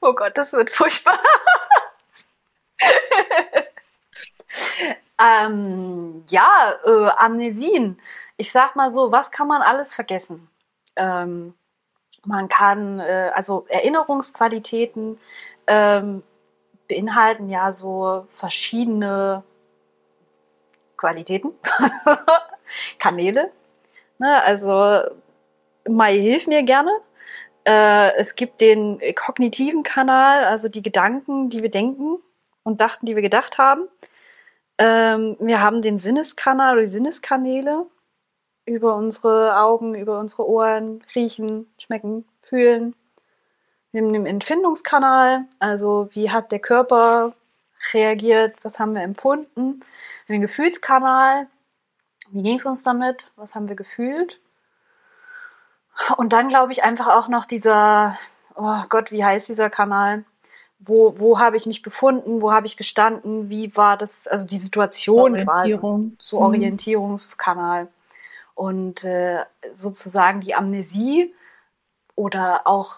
oh 0.00 0.12
Gott, 0.12 0.36
das 0.36 0.52
wird 0.52 0.70
furchtbar. 0.70 1.18
ähm, 5.20 6.24
ja, 6.28 6.74
äh, 6.84 7.10
Amnesien. 7.16 8.00
Ich 8.36 8.50
sag 8.50 8.76
mal 8.76 8.90
so, 8.90 9.12
was 9.12 9.30
kann 9.30 9.46
man 9.46 9.62
alles 9.62 9.94
vergessen? 9.94 10.48
Ähm, 10.96 11.54
man 12.24 12.48
kann, 12.48 13.00
äh, 13.00 13.30
also 13.34 13.66
Erinnerungsqualitäten 13.68 15.20
ähm, 15.66 16.22
beinhalten 16.88 17.48
ja 17.48 17.72
so 17.72 18.26
verschiedene 18.34 19.42
Qualitäten, 20.96 21.52
Kanäle. 22.98 23.50
Ne, 24.18 24.42
also 24.42 25.00
Mai 25.88 26.18
hilf 26.18 26.46
mir 26.46 26.62
gerne. 26.62 26.90
Äh, 27.64 28.14
es 28.16 28.34
gibt 28.34 28.60
den 28.60 29.00
kognitiven 29.14 29.82
Kanal, 29.82 30.44
also 30.44 30.68
die 30.68 30.82
Gedanken, 30.82 31.50
die 31.50 31.62
wir 31.62 31.70
denken 31.70 32.18
und 32.62 32.80
dachten, 32.80 33.06
die 33.06 33.14
wir 33.14 33.22
gedacht 33.22 33.58
haben. 33.58 33.88
Ähm, 34.78 35.36
wir 35.40 35.60
haben 35.60 35.82
den 35.82 35.98
Sinneskanal 35.98 36.74
oder 36.74 36.82
die 36.82 36.88
Sinneskanäle 36.88 37.86
über 38.66 38.94
unsere 38.94 39.58
Augen, 39.58 39.94
über 39.94 40.18
unsere 40.18 40.48
Ohren, 40.48 41.02
riechen, 41.14 41.66
schmecken, 41.78 42.24
fühlen. 42.42 42.94
Wir 43.92 44.02
haben 44.02 44.12
den 44.12 44.26
Empfindungskanal, 44.26 45.44
also 45.58 46.08
wie 46.12 46.30
hat 46.30 46.50
der 46.50 46.58
Körper 46.58 47.34
reagiert, 47.92 48.56
was 48.62 48.80
haben 48.80 48.94
wir 48.94 49.02
empfunden. 49.02 49.80
Wir 50.26 50.34
haben 50.34 50.40
den 50.40 50.40
Gefühlskanal, 50.42 51.46
wie 52.30 52.42
ging 52.42 52.56
es 52.56 52.64
uns 52.64 52.82
damit, 52.82 53.30
was 53.36 53.54
haben 53.54 53.68
wir 53.68 53.76
gefühlt. 53.76 54.40
Und 56.16 56.32
dann 56.32 56.48
glaube 56.48 56.72
ich 56.72 56.82
einfach 56.82 57.08
auch 57.08 57.28
noch 57.28 57.44
dieser, 57.44 58.18
oh 58.56 58.82
Gott, 58.88 59.12
wie 59.12 59.24
heißt 59.24 59.48
dieser 59.48 59.70
Kanal? 59.70 60.24
Wo, 60.80 61.18
wo 61.18 61.38
habe 61.38 61.56
ich 61.56 61.66
mich 61.66 61.82
befunden, 61.82 62.42
wo 62.42 62.52
habe 62.52 62.66
ich 62.66 62.76
gestanden, 62.76 63.48
wie 63.48 63.74
war 63.76 63.96
das, 63.96 64.26
also 64.26 64.46
die 64.46 64.58
Situation 64.58 65.34
quasi, 65.34 65.74
Orientierung. 65.74 66.16
so. 66.18 66.40
Orientierungskanal. 66.40 67.88
Und 68.54 69.04
äh, 69.04 69.44
sozusagen 69.72 70.40
die 70.40 70.54
Amnesie 70.54 71.34
oder 72.14 72.66
auch 72.66 72.96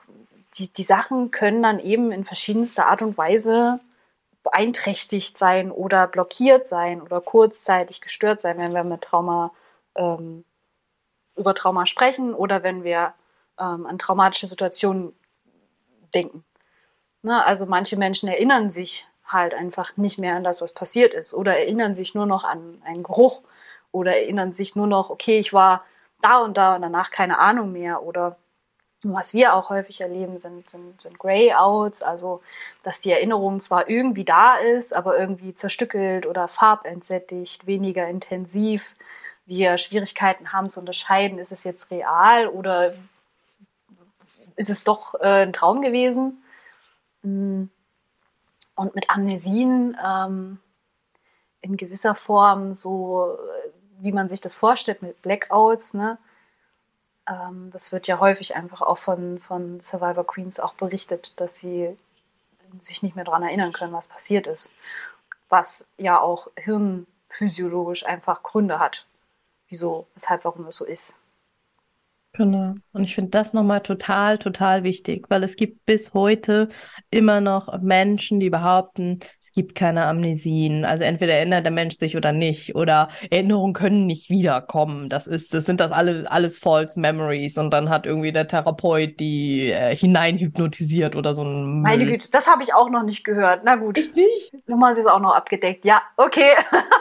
die, 0.54 0.68
die 0.72 0.82
Sachen 0.82 1.30
können 1.30 1.62
dann 1.62 1.78
eben 1.78 2.12
in 2.12 2.24
verschiedenster 2.24 2.86
Art 2.86 3.02
und 3.02 3.16
Weise 3.16 3.80
beeinträchtigt 4.42 5.36
sein 5.36 5.70
oder 5.70 6.06
blockiert 6.06 6.68
sein 6.68 7.02
oder 7.02 7.20
kurzzeitig 7.20 8.00
gestört 8.00 8.40
sein, 8.40 8.58
wenn 8.58 8.74
wir 8.74 8.84
mit 8.84 9.02
Trauma 9.02 9.52
ähm, 9.96 10.44
über 11.36 11.54
Trauma 11.54 11.86
sprechen 11.86 12.32
oder 12.32 12.62
wenn 12.62 12.84
wir 12.84 13.12
ähm, 13.58 13.86
an 13.86 13.98
traumatische 13.98 14.46
Situationen 14.46 15.14
denken. 16.14 16.44
Ne? 17.22 17.44
Also 17.44 17.66
manche 17.66 17.96
Menschen 17.96 18.28
erinnern 18.28 18.70
sich 18.70 19.06
halt 19.26 19.52
einfach 19.52 19.96
nicht 19.96 20.18
mehr 20.18 20.36
an 20.36 20.44
das, 20.44 20.62
was 20.62 20.72
passiert 20.72 21.12
ist 21.12 21.34
oder 21.34 21.58
erinnern 21.58 21.94
sich 21.94 22.14
nur 22.14 22.26
noch 22.26 22.44
an 22.44 22.80
einen 22.84 23.02
Geruch 23.02 23.42
oder 23.96 24.16
erinnern 24.16 24.54
sich 24.54 24.76
nur 24.76 24.86
noch, 24.86 25.10
okay, 25.10 25.38
ich 25.38 25.52
war 25.52 25.84
da 26.20 26.38
und 26.38 26.56
da 26.56 26.76
und 26.76 26.82
danach 26.82 27.10
keine 27.10 27.38
Ahnung 27.38 27.72
mehr 27.72 28.02
oder 28.02 28.36
was 29.02 29.34
wir 29.34 29.54
auch 29.54 29.70
häufig 29.70 30.00
erleben, 30.00 30.38
sind, 30.38 30.68
sind, 30.68 31.00
sind 31.00 31.18
Grayouts, 31.18 32.02
also 32.02 32.42
dass 32.82 33.00
die 33.00 33.10
Erinnerung 33.10 33.60
zwar 33.60 33.88
irgendwie 33.88 34.24
da 34.24 34.56
ist, 34.56 34.94
aber 34.94 35.18
irgendwie 35.18 35.54
zerstückelt 35.54 36.26
oder 36.26 36.48
farbentsättigt, 36.48 37.66
weniger 37.66 38.06
intensiv. 38.06 38.92
Wir 39.44 39.78
Schwierigkeiten 39.78 40.52
haben 40.52 40.70
zu 40.70 40.80
unterscheiden, 40.80 41.38
ist 41.38 41.52
es 41.52 41.64
jetzt 41.64 41.90
real 41.90 42.48
oder 42.48 42.94
ist 44.56 44.70
es 44.70 44.84
doch 44.84 45.14
äh, 45.20 45.44
ein 45.44 45.52
Traum 45.52 45.82
gewesen. 45.82 46.42
Mm. 47.22 47.64
Und 48.74 48.94
mit 48.94 49.08
Amnesien 49.08 49.96
ähm, 50.04 50.58
in 51.62 51.76
gewisser 51.76 52.14
Form 52.14 52.74
so, 52.74 53.38
wie 54.00 54.12
man 54.12 54.28
sich 54.28 54.40
das 54.40 54.54
vorstellt, 54.54 55.02
mit 55.02 55.20
Blackouts, 55.22 55.94
ne? 55.94 56.18
Ähm, 57.28 57.70
das 57.72 57.92
wird 57.92 58.06
ja 58.06 58.20
häufig 58.20 58.54
einfach 58.56 58.82
auch 58.82 58.98
von, 58.98 59.40
von 59.40 59.80
Survivor 59.80 60.26
Queens 60.26 60.60
auch 60.60 60.74
berichtet, 60.74 61.38
dass 61.40 61.58
sie 61.58 61.96
sich 62.80 63.02
nicht 63.02 63.16
mehr 63.16 63.24
daran 63.24 63.42
erinnern 63.42 63.72
können, 63.72 63.92
was 63.92 64.08
passiert 64.08 64.46
ist. 64.46 64.72
Was 65.48 65.88
ja 65.96 66.20
auch 66.20 66.48
hirnphysiologisch 66.56 68.04
einfach 68.04 68.42
Gründe 68.42 68.78
hat. 68.78 69.06
Wieso, 69.68 70.06
weshalb, 70.14 70.44
warum 70.44 70.64
das 70.64 70.76
so 70.76 70.84
ist. 70.84 71.18
Genau. 72.32 72.74
Und 72.92 73.04
ich 73.04 73.14
finde 73.14 73.30
das 73.30 73.54
nochmal 73.54 73.80
total, 73.80 74.38
total 74.38 74.82
wichtig, 74.84 75.24
weil 75.30 75.42
es 75.42 75.56
gibt 75.56 75.86
bis 75.86 76.12
heute 76.12 76.68
immer 77.10 77.40
noch 77.40 77.80
Menschen, 77.80 78.40
die 78.40 78.50
behaupten, 78.50 79.20
es 79.42 79.45
gibt 79.56 79.74
keine 79.74 80.04
Amnesien. 80.04 80.84
Also 80.84 81.02
entweder 81.02 81.32
erinnert 81.34 81.64
der 81.64 81.72
Mensch 81.72 81.96
sich 81.98 82.16
oder 82.16 82.30
nicht. 82.30 82.76
Oder 82.76 83.08
Erinnerungen 83.30 83.72
können 83.72 84.06
nicht 84.06 84.28
wiederkommen. 84.28 85.08
Das 85.08 85.26
ist, 85.26 85.54
das 85.54 85.64
sind 85.64 85.80
das 85.80 85.92
alles, 85.92 86.26
alles 86.26 86.58
False 86.58 87.00
Memories. 87.00 87.56
Und 87.56 87.70
dann 87.70 87.88
hat 87.88 88.06
irgendwie 88.06 88.32
der 88.32 88.46
Therapeut 88.46 89.18
die 89.18 89.70
äh, 89.70 89.96
hineinhypnotisiert 89.96 91.16
oder 91.16 91.34
so 91.34 91.42
ein 91.42 91.80
Meine 91.80 92.04
Güte, 92.04 92.28
das 92.30 92.46
habe 92.46 92.62
ich 92.62 92.74
auch 92.74 92.90
noch 92.90 93.02
nicht 93.02 93.24
gehört. 93.24 93.62
Na 93.64 93.76
gut. 93.76 93.96
Ich 93.96 94.14
nicht. 94.14 94.52
Nochmal 94.68 94.92
ist 94.92 94.98
es 94.98 95.06
auch 95.06 95.20
noch 95.20 95.34
abgedeckt. 95.34 95.86
Ja, 95.86 96.02
okay. 96.16 96.52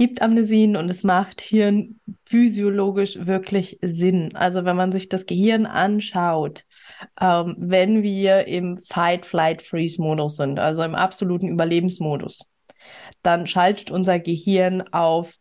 gibt 0.00 0.22
Amnesien 0.22 0.76
und 0.76 0.88
es 0.88 1.04
macht 1.04 1.42
hirnphysiologisch 1.42 3.26
wirklich 3.26 3.78
Sinn. 3.82 4.34
Also 4.34 4.64
wenn 4.64 4.74
man 4.74 4.92
sich 4.92 5.10
das 5.10 5.26
Gehirn 5.26 5.66
anschaut, 5.66 6.64
ähm, 7.20 7.54
wenn 7.58 8.02
wir 8.02 8.46
im 8.46 8.78
Fight, 8.78 9.26
Flight, 9.26 9.60
Freeze-Modus 9.60 10.36
sind, 10.36 10.58
also 10.58 10.82
im 10.84 10.94
absoluten 10.94 11.48
Überlebensmodus, 11.48 12.46
dann 13.22 13.46
schaltet 13.46 13.90
unser 13.90 14.18
Gehirn 14.18 14.80
auf 14.90 15.36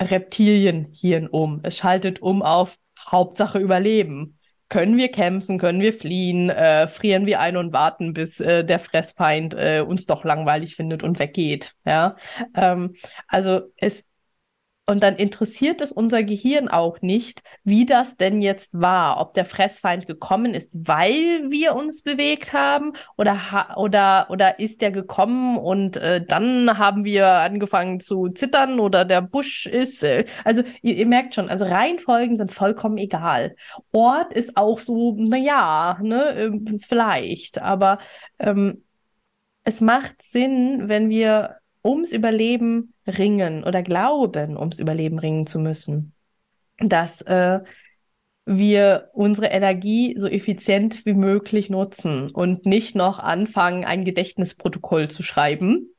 Reptilienhirn 0.00 1.28
um. 1.28 1.60
Es 1.62 1.76
schaltet 1.76 2.20
um 2.20 2.42
auf 2.42 2.76
Hauptsache 3.08 3.60
Überleben 3.60 4.40
können 4.74 4.96
wir 4.96 5.08
kämpfen, 5.08 5.58
können 5.58 5.80
wir 5.80 5.92
fliehen, 5.92 6.50
äh, 6.50 6.88
frieren 6.88 7.26
wir 7.26 7.38
ein 7.38 7.56
und 7.56 7.72
warten, 7.72 8.12
bis 8.12 8.40
äh, 8.40 8.64
der 8.64 8.80
Fressfeind 8.80 9.54
äh, 9.54 9.84
uns 9.86 10.06
doch 10.06 10.24
langweilig 10.24 10.74
findet 10.74 11.04
und 11.04 11.20
weggeht. 11.20 11.74
Ja, 11.86 12.16
ähm, 12.56 12.96
also 13.28 13.60
es 13.76 14.04
und 14.86 15.02
dann 15.02 15.16
interessiert 15.16 15.80
es 15.80 15.92
unser 15.92 16.22
Gehirn 16.22 16.68
auch 16.68 17.00
nicht, 17.00 17.42
wie 17.64 17.86
das 17.86 18.16
denn 18.16 18.42
jetzt 18.42 18.80
war, 18.80 19.18
ob 19.20 19.34
der 19.34 19.46
Fressfeind 19.46 20.06
gekommen 20.06 20.52
ist, 20.54 20.70
weil 20.74 21.50
wir 21.50 21.74
uns 21.74 22.02
bewegt 22.02 22.52
haben 22.52 22.92
oder 23.16 23.50
ha 23.50 23.76
oder 23.76 24.26
oder 24.30 24.58
ist 24.58 24.82
der 24.82 24.90
gekommen 24.90 25.56
und 25.56 25.96
äh, 25.96 26.24
dann 26.24 26.78
haben 26.78 27.04
wir 27.04 27.28
angefangen 27.28 28.00
zu 28.00 28.28
zittern 28.28 28.78
oder 28.80 29.04
der 29.04 29.22
Busch 29.22 29.66
ist 29.66 30.02
äh, 30.04 30.24
also 30.44 30.62
ihr, 30.82 30.96
ihr, 30.96 31.06
merkt 31.06 31.34
schon, 31.34 31.48
also 31.48 31.64
Reihenfolgen 31.64 32.36
sind 32.36 32.52
vollkommen 32.52 32.98
egal. 32.98 33.56
Ort 33.92 34.32
ist 34.32 34.56
auch 34.56 34.80
so, 34.80 35.14
na 35.18 35.36
ja, 35.36 35.98
ne, 36.02 36.30
äh, 36.34 36.78
vielleicht, 36.86 37.60
aber 37.62 37.98
ähm, 38.38 38.84
es 39.64 39.80
macht 39.80 40.22
Sinn, 40.22 40.88
wenn 40.88 41.08
wir 41.08 41.56
ums 41.84 42.12
Überleben 42.12 42.93
ringen 43.06 43.64
oder 43.64 43.82
glauben, 43.82 44.56
ums 44.56 44.78
Überleben 44.78 45.18
ringen 45.18 45.46
zu 45.46 45.58
müssen, 45.58 46.14
dass 46.78 47.20
äh, 47.22 47.60
wir 48.46 49.10
unsere 49.14 49.46
Energie 49.46 50.14
so 50.18 50.26
effizient 50.26 51.06
wie 51.06 51.14
möglich 51.14 51.70
nutzen 51.70 52.30
und 52.30 52.66
nicht 52.66 52.94
noch 52.94 53.18
anfangen, 53.18 53.84
ein 53.84 54.04
Gedächtnisprotokoll 54.04 55.10
zu 55.10 55.22
schreiben 55.22 55.94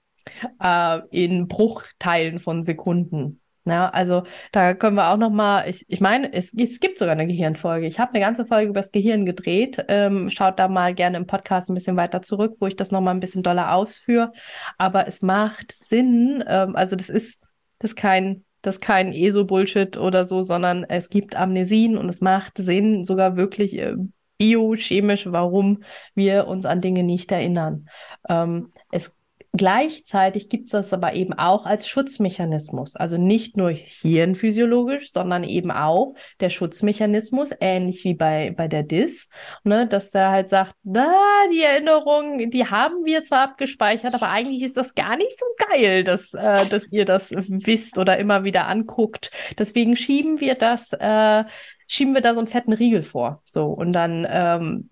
äh, 0.61 0.99
in 1.09 1.47
Bruchteilen 1.47 2.39
von 2.39 2.63
Sekunden. 2.63 3.41
Ja, 3.67 3.89
also 3.89 4.23
da 4.51 4.75
können 4.75 4.95
wir 4.95 5.10
auch 5.10 5.17
noch 5.17 5.32
mal, 5.32 5.67
ich, 5.67 5.86
ich 5.88 5.99
meine, 5.99 6.32
es, 6.34 6.54
es 6.54 6.80
gibt 6.80 6.99
sogar 6.99 7.13
eine 7.13 7.25
Gehirnfolge. 7.25 7.88
Ich 7.88 7.99
habe 7.99 8.13
eine 8.13 8.23
ganze 8.23 8.45
Folge 8.45 8.69
über 8.69 8.80
das 8.80 8.91
Gehirn 8.91 9.25
gedreht. 9.25 9.84
Ähm, 9.88 10.30
schaut 10.30 10.60
da 10.60 10.67
mal 10.67 10.93
gerne 10.93 11.17
im 11.17 11.25
Podcast 11.25 11.69
ein 11.69 11.73
bisschen 11.73 11.97
weiter 11.97 12.21
zurück, 12.21 12.58
wo 12.60 12.67
ich 12.67 12.75
das 12.75 12.91
noch 12.91 13.01
mal 13.01 13.10
ein 13.10 13.19
bisschen 13.19 13.41
doller 13.41 13.73
ausführe. 13.73 14.34
Aber 14.78 15.08
es 15.08 15.23
macht 15.23 15.71
Sinn, 15.71 16.43
ähm, 16.47 16.75
also 16.75 16.95
das 16.95 17.10
ist, 17.10 17.41
das 17.80 17.95
kein, 17.95 18.45
das 18.62 18.80
kein 18.82 19.12
ESO-Bullshit 19.12 19.97
oder 19.97 20.25
so, 20.25 20.43
sondern 20.43 20.84
es 20.84 21.10
gibt 21.10 21.36
Amnesien 21.36 21.97
und 21.97 22.08
es 22.08 22.21
macht 22.21 22.60
Sinn, 22.60 23.04
sogar 23.04 23.36
wirklich 23.36 23.80
äh, 23.80 23.95
biochemisch, 24.38 25.32
warum 25.32 25.82
wir 26.13 26.45
uns 26.45 26.65
an 26.65 26.82
Dinge 26.82 27.01
nicht 27.01 27.32
erinnern. 27.32 27.89
Ähm, 28.30 28.73
es 28.91 29.15
Gleichzeitig 29.57 30.49
gibt 30.49 30.65
es 30.65 30.71
das 30.71 30.91
aber 30.91 31.13
eben 31.13 31.31
auch 31.33 31.65
als 31.65 31.87
Schutzmechanismus. 31.87 32.95
Also 32.97 33.17
nicht 33.17 33.55
nur 33.55 33.69
hirnphysiologisch, 33.71 35.13
sondern 35.13 35.45
eben 35.45 35.71
auch 35.71 36.13
der 36.41 36.49
Schutzmechanismus, 36.49 37.51
ähnlich 37.61 38.03
wie 38.03 38.15
bei, 38.15 38.53
bei 38.55 38.67
der 38.67 38.83
DIS, 38.83 39.29
ne, 39.63 39.87
dass 39.87 40.11
der 40.11 40.31
halt 40.31 40.49
sagt, 40.49 40.75
na, 40.83 41.13
die 41.53 41.61
Erinnerungen, 41.61 42.49
die 42.51 42.65
haben 42.65 43.05
wir 43.05 43.23
zwar 43.23 43.43
abgespeichert, 43.43 44.13
aber 44.13 44.29
eigentlich 44.29 44.63
ist 44.63 44.75
das 44.75 44.93
gar 44.93 45.15
nicht 45.15 45.37
so 45.39 45.45
geil, 45.69 46.03
dass, 46.03 46.33
äh, 46.33 46.65
dass 46.65 46.91
ihr 46.91 47.05
das 47.05 47.31
wisst 47.31 47.97
oder 47.97 48.17
immer 48.17 48.43
wieder 48.43 48.67
anguckt. 48.67 49.31
Deswegen 49.57 49.95
schieben 49.95 50.41
wir 50.41 50.55
das, 50.55 50.91
äh, 50.91 51.45
schieben 51.87 52.13
wir 52.13 52.21
da 52.21 52.33
so 52.33 52.41
einen 52.41 52.47
fetten 52.47 52.73
Riegel 52.73 53.03
vor. 53.03 53.41
So, 53.45 53.67
und 53.67 53.93
dann 53.93 54.27
ähm, 54.29 54.89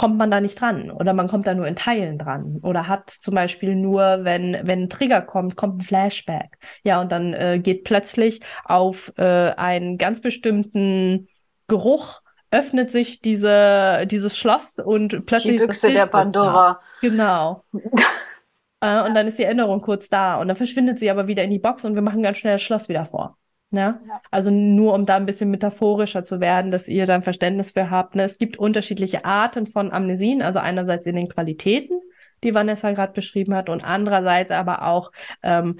kommt 0.00 0.16
man 0.16 0.30
da 0.30 0.40
nicht 0.40 0.58
dran 0.58 0.90
oder 0.90 1.12
man 1.12 1.28
kommt 1.28 1.46
da 1.46 1.52
nur 1.52 1.66
in 1.66 1.76
Teilen 1.76 2.16
dran 2.16 2.58
oder 2.62 2.88
hat 2.88 3.10
zum 3.10 3.34
Beispiel 3.34 3.74
nur, 3.74 4.20
wenn, 4.24 4.56
wenn 4.62 4.84
ein 4.84 4.88
Trigger 4.88 5.20
kommt, 5.20 5.56
kommt 5.56 5.76
ein 5.76 5.82
Flashback. 5.82 6.56
Ja, 6.84 7.02
und 7.02 7.12
dann 7.12 7.34
äh, 7.34 7.60
geht 7.62 7.84
plötzlich 7.84 8.40
auf 8.64 9.12
äh, 9.18 9.50
einen 9.50 9.98
ganz 9.98 10.22
bestimmten 10.22 11.28
Geruch 11.68 12.22
öffnet 12.50 12.90
sich 12.90 13.20
diese, 13.20 14.06
dieses 14.06 14.38
Schloss 14.38 14.78
und 14.78 15.26
plötzlich 15.26 15.60
die 15.60 15.66
Büchse 15.66 15.92
der 15.92 16.06
Pandora. 16.06 16.80
Genau. 17.02 17.64
äh, 18.80 19.02
und 19.02 19.14
dann 19.14 19.26
ist 19.26 19.38
die 19.38 19.44
Erinnerung 19.44 19.82
kurz 19.82 20.08
da 20.08 20.36
und 20.40 20.48
dann 20.48 20.56
verschwindet 20.56 20.98
sie 20.98 21.10
aber 21.10 21.26
wieder 21.26 21.44
in 21.44 21.50
die 21.50 21.58
Box 21.58 21.84
und 21.84 21.94
wir 21.94 22.00
machen 22.00 22.22
ganz 22.22 22.38
schnell 22.38 22.54
das 22.54 22.62
Schloss 22.62 22.88
wieder 22.88 23.04
vor. 23.04 23.36
Ne? 23.72 24.00
Ja. 24.06 24.20
Also 24.30 24.50
nur 24.50 24.94
um 24.94 25.06
da 25.06 25.16
ein 25.16 25.26
bisschen 25.26 25.50
metaphorischer 25.50 26.24
zu 26.24 26.40
werden, 26.40 26.72
dass 26.72 26.88
ihr 26.88 27.06
dann 27.06 27.22
Verständnis 27.22 27.70
für 27.70 27.90
habt. 27.90 28.16
Ne? 28.16 28.24
Es 28.24 28.38
gibt 28.38 28.58
unterschiedliche 28.58 29.24
Arten 29.24 29.66
von 29.66 29.92
Amnesien, 29.92 30.42
also 30.42 30.58
einerseits 30.58 31.06
in 31.06 31.14
den 31.14 31.28
Qualitäten, 31.28 32.00
die 32.42 32.54
Vanessa 32.54 32.90
gerade 32.92 33.12
beschrieben 33.12 33.54
hat, 33.54 33.68
und 33.68 33.84
andererseits 33.84 34.50
aber 34.50 34.86
auch 34.86 35.12
ähm, 35.42 35.78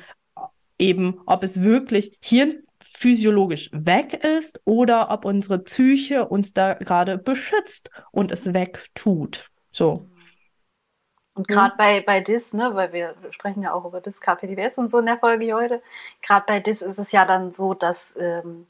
eben, 0.78 1.20
ob 1.26 1.42
es 1.42 1.62
wirklich 1.62 2.16
hirnphysiologisch 2.20 3.70
weg 3.72 4.22
ist 4.38 4.60
oder 4.64 5.10
ob 5.10 5.24
unsere 5.24 5.58
Psyche 5.58 6.28
uns 6.28 6.52
da 6.52 6.74
gerade 6.74 7.18
beschützt 7.18 7.90
und 8.12 8.30
es 8.30 8.52
wegtut. 8.54 9.50
So. 9.70 10.09
Und 11.40 11.48
gerade 11.48 11.72
mhm. 11.72 11.78
bei, 11.78 12.00
bei 12.02 12.20
DIS, 12.20 12.52
ne, 12.52 12.74
weil 12.74 12.92
wir 12.92 13.14
sprechen 13.30 13.62
ja 13.62 13.72
auch 13.72 13.86
über 13.86 14.02
DIS, 14.02 14.20
KPDWS 14.20 14.76
und 14.76 14.90
so 14.90 14.98
in 14.98 15.06
der 15.06 15.16
Folge 15.16 15.54
heute, 15.54 15.80
gerade 16.20 16.44
bei 16.46 16.60
DIS 16.60 16.82
ist 16.82 16.98
es 16.98 17.12
ja 17.12 17.24
dann 17.24 17.50
so, 17.50 17.72
dass 17.72 18.14
ähm, 18.20 18.66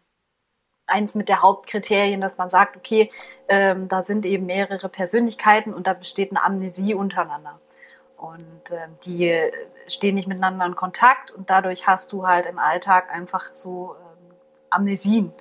eins 0.87 1.17
mit 1.17 1.29
der 1.29 1.43
Hauptkriterien, 1.43 2.21
dass 2.21 2.39
man 2.39 2.49
sagt, 2.49 2.77
okay, 2.77 3.11
ähm, 3.49 3.89
da 3.89 4.05
sind 4.05 4.25
eben 4.25 4.47
mehrere 4.47 4.89
Persönlichkeiten 4.89 5.75
und 5.75 5.89
da 5.89 5.95
besteht 5.95 6.31
eine 6.31 6.45
Amnesie 6.45 6.95
untereinander. 6.95 7.59
Und 8.17 8.71
äh, 8.71 8.87
die 9.05 9.51
stehen 9.89 10.15
nicht 10.15 10.29
miteinander 10.29 10.65
in 10.65 10.77
Kontakt 10.77 11.33
und 11.33 11.51
dadurch 11.51 11.89
hast 11.89 12.13
du 12.13 12.29
halt 12.29 12.47
im 12.47 12.61
Alltag 12.61 13.13
einfach 13.13 13.53
so 13.53 13.97
ähm, 13.99 14.37
Amnesien. 14.71 15.33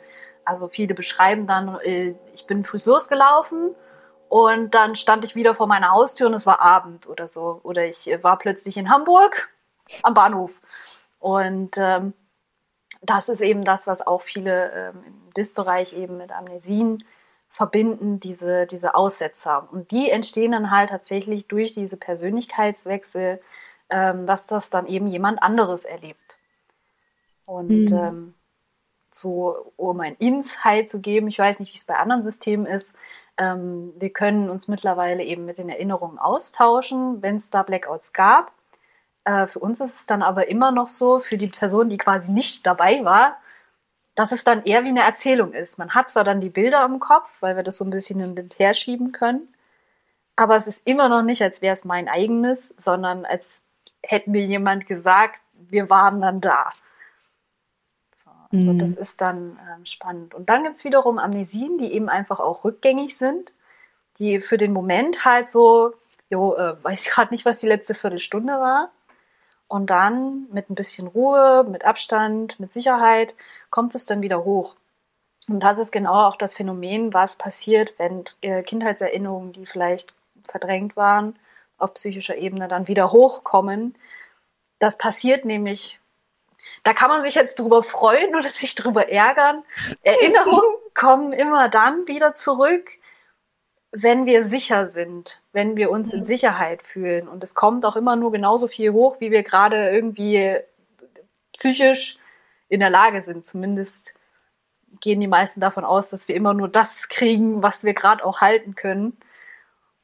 Also 0.45 0.67
viele 0.67 0.95
beschreiben 0.95 1.45
dann, 1.45 1.77
äh, 1.83 2.15
ich 2.33 2.47
bin 2.47 2.65
früh 2.65 2.79
losgelaufen 2.83 3.75
und 4.29 4.75
dann 4.75 4.95
stand 4.95 5.25
ich 5.25 5.35
wieder 5.35 5.55
vor 5.55 5.65
meiner 5.65 5.89
Haustür 5.89 6.27
und 6.27 6.35
es 6.35 6.45
war 6.45 6.61
Abend 6.61 7.09
oder 7.09 7.27
so. 7.27 7.59
Oder 7.63 7.87
ich 7.87 8.07
äh, 8.07 8.23
war 8.23 8.37
plötzlich 8.37 8.77
in 8.77 8.91
Hamburg 8.91 9.49
am 10.03 10.13
Bahnhof. 10.13 10.51
Und 11.17 11.71
ähm, 11.77 12.13
das 13.01 13.27
ist 13.27 13.41
eben 13.41 13.65
das, 13.65 13.87
was 13.87 14.05
auch 14.05 14.21
viele 14.21 14.71
ähm, 14.71 15.03
im 15.05 15.33
DIS-Bereich 15.35 15.93
eben 15.93 16.17
mit 16.17 16.31
Amnesien 16.31 17.03
verbinden, 17.49 18.19
diese, 18.19 18.67
diese 18.67 18.93
Aussetzer. 18.93 19.67
Und 19.71 19.89
die 19.89 20.11
entstehen 20.11 20.51
dann 20.51 20.69
halt 20.69 20.91
tatsächlich 20.91 21.47
durch 21.47 21.73
diese 21.73 21.97
Persönlichkeitswechsel, 21.97 23.41
ähm, 23.89 24.27
dass 24.27 24.45
das 24.45 24.69
dann 24.69 24.85
eben 24.85 25.07
jemand 25.07 25.41
anderes 25.41 25.85
erlebt. 25.85 26.37
Und 27.45 27.89
mhm. 27.89 28.35
so 29.09 29.73
um 29.75 29.99
ein 30.01 30.15
Insight 30.17 30.91
zu 30.91 31.01
geben. 31.01 31.29
Ich 31.29 31.39
weiß 31.39 31.59
nicht, 31.59 31.73
wie 31.73 31.77
es 31.77 31.85
bei 31.85 31.97
anderen 31.97 32.21
Systemen 32.21 32.67
ist. 32.67 32.93
Ähm, 33.39 33.93
wir 33.97 34.11
können 34.11 34.49
uns 34.49 34.67
mittlerweile 34.67 35.23
eben 35.23 35.45
mit 35.45 35.57
den 35.57 35.69
Erinnerungen 35.69 36.19
austauschen, 36.19 37.21
wenn 37.21 37.37
es 37.37 37.49
da 37.49 37.63
Blackouts 37.63 38.13
gab. 38.13 38.51
Äh, 39.23 39.47
für 39.47 39.59
uns 39.59 39.79
ist 39.79 39.95
es 39.95 40.05
dann 40.05 40.21
aber 40.21 40.49
immer 40.49 40.71
noch 40.71 40.89
so, 40.89 41.19
für 41.19 41.37
die 41.37 41.47
Person, 41.47 41.89
die 41.89 41.97
quasi 41.97 42.31
nicht 42.31 42.67
dabei 42.67 43.03
war, 43.05 43.37
dass 44.15 44.33
es 44.33 44.43
dann 44.43 44.63
eher 44.63 44.83
wie 44.83 44.89
eine 44.89 45.03
Erzählung 45.03 45.53
ist. 45.53 45.77
Man 45.77 45.95
hat 45.95 46.09
zwar 46.09 46.25
dann 46.25 46.41
die 46.41 46.49
Bilder 46.49 46.83
im 46.85 46.99
Kopf, 46.99 47.29
weil 47.39 47.55
wir 47.55 47.63
das 47.63 47.77
so 47.77 47.85
ein 47.85 47.91
bisschen 47.91 48.19
hin 48.19 48.37
und 48.37 48.59
her 48.59 48.73
schieben 48.73 49.13
können, 49.13 49.47
aber 50.35 50.55
es 50.55 50.67
ist 50.67 50.87
immer 50.87 51.09
noch 51.09 51.21
nicht, 51.21 51.41
als 51.41 51.61
wäre 51.61 51.73
es 51.73 51.85
mein 51.85 52.07
eigenes, 52.07 52.73
sondern 52.77 53.25
als 53.25 53.65
hätte 54.03 54.29
mir 54.29 54.45
jemand 54.45 54.87
gesagt, 54.87 55.39
wir 55.53 55.89
waren 55.89 56.21
dann 56.21 56.41
da. 56.41 56.71
So, 58.51 58.57
also 58.57 58.73
mhm. 58.73 58.79
das 58.79 58.95
ist 58.95 59.21
dann 59.21 59.59
ähm, 59.75 59.85
spannend. 59.85 60.33
Und 60.33 60.49
dann 60.49 60.63
gibt 60.63 60.75
es 60.75 60.83
wiederum 60.83 61.19
Amnesien, 61.19 61.77
die 61.77 61.93
eben 61.93 62.09
einfach 62.09 62.39
auch 62.39 62.63
rückgängig 62.63 63.17
sind, 63.17 63.53
die 64.17 64.39
für 64.39 64.57
den 64.57 64.73
Moment 64.73 65.23
halt 65.23 65.47
so, 65.47 65.93
jo, 66.29 66.55
äh, 66.55 66.83
weiß 66.83 67.05
ich 67.05 67.11
gerade 67.11 67.33
nicht, 67.33 67.45
was 67.45 67.59
die 67.59 67.67
letzte 67.67 67.93
Viertelstunde 67.93 68.53
war. 68.53 68.91
Und 69.67 69.91
dann 69.91 70.47
mit 70.51 70.69
ein 70.69 70.75
bisschen 70.75 71.07
Ruhe, 71.07 71.63
mit 71.69 71.85
Abstand, 71.85 72.59
mit 72.59 72.73
Sicherheit 72.73 73.35
kommt 73.69 73.93
es 73.93 74.07
dann 74.07 74.21
wieder 74.23 74.43
hoch. 74.43 74.75
Und 75.47 75.61
das 75.61 75.77
ist 75.77 75.91
genau 75.91 76.27
auch 76.27 76.35
das 76.35 76.55
Phänomen, 76.55 77.13
was 77.13 77.35
passiert, 77.35 77.93
wenn 77.97 78.23
äh, 78.41 78.63
Kindheitserinnerungen, 78.63 79.53
die 79.53 79.65
vielleicht 79.67 80.13
verdrängt 80.47 80.95
waren, 80.95 81.37
auf 81.77 81.93
psychischer 81.93 82.35
Ebene 82.35 82.67
dann 82.67 82.87
wieder 82.87 83.11
hochkommen. 83.11 83.95
Das 84.79 84.97
passiert 84.97 85.45
nämlich, 85.45 85.99
da 86.83 86.93
kann 86.93 87.09
man 87.09 87.21
sich 87.23 87.35
jetzt 87.35 87.59
drüber 87.59 87.83
freuen 87.83 88.35
oder 88.35 88.47
sich 88.49 88.75
drüber 88.75 89.09
ärgern. 89.09 89.63
Erinnerungen 90.03 90.75
kommen 90.93 91.33
immer 91.33 91.69
dann 91.69 92.07
wieder 92.07 92.33
zurück, 92.33 92.91
wenn 93.91 94.25
wir 94.25 94.43
sicher 94.43 94.85
sind, 94.85 95.41
wenn 95.51 95.75
wir 95.75 95.89
uns 95.89 96.13
in 96.13 96.23
Sicherheit 96.23 96.83
fühlen. 96.83 97.27
Und 97.27 97.43
es 97.43 97.55
kommt 97.55 97.85
auch 97.85 97.95
immer 97.95 98.15
nur 98.15 98.31
genauso 98.31 98.67
viel 98.67 98.91
hoch, 98.91 99.17
wie 99.19 99.31
wir 99.31 99.43
gerade 99.43 99.89
irgendwie 99.89 100.57
psychisch 101.53 102.17
in 102.67 102.79
der 102.79 102.89
Lage 102.89 103.23
sind. 103.23 103.47
Zumindest 103.47 104.13
gehen 104.99 105.19
die 105.19 105.27
meisten 105.27 105.59
davon 105.59 105.85
aus, 105.85 106.09
dass 106.09 106.27
wir 106.27 106.35
immer 106.35 106.53
nur 106.53 106.67
das 106.67 107.09
kriegen, 107.09 107.63
was 107.63 107.83
wir 107.83 107.93
gerade 107.93 108.23
auch 108.23 108.41
halten 108.41 108.75
können. 108.75 109.17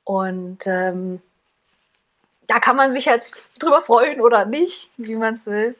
Und 0.03 0.65
ähm, 0.67 1.21
da 2.47 2.59
kann 2.59 2.75
man 2.75 2.91
sich 2.91 3.05
jetzt 3.05 3.35
drüber 3.59 3.81
freuen 3.81 4.21
oder 4.21 4.45
nicht, 4.45 4.89
wie 4.97 5.15
man 5.15 5.35
es 5.35 5.45
will. 5.45 5.75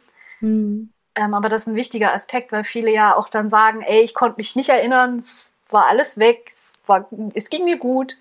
Mhm. 0.46 0.94
Ähm, 1.16 1.34
aber 1.34 1.50
das 1.50 1.64
ist 1.64 1.68
ein 1.68 1.76
wichtiger 1.76 2.14
Aspekt, 2.14 2.52
weil 2.52 2.64
viele 2.64 2.92
ja 2.92 3.16
auch 3.16 3.30
dann 3.30 3.50
sagen, 3.50 3.82
ey, 3.82 4.02
ich 4.02 4.14
konnte 4.14 4.38
mich 4.38 4.56
nicht 4.56 4.70
erinnern, 4.70 5.18
es 5.18 5.56
war 5.70 5.88
alles 5.88 6.18
weg, 6.18 6.46
es, 6.48 6.74
war, 6.86 7.10
es 7.34 7.50
ging 7.50 7.66
mir 7.66 7.78
gut. 7.78 8.18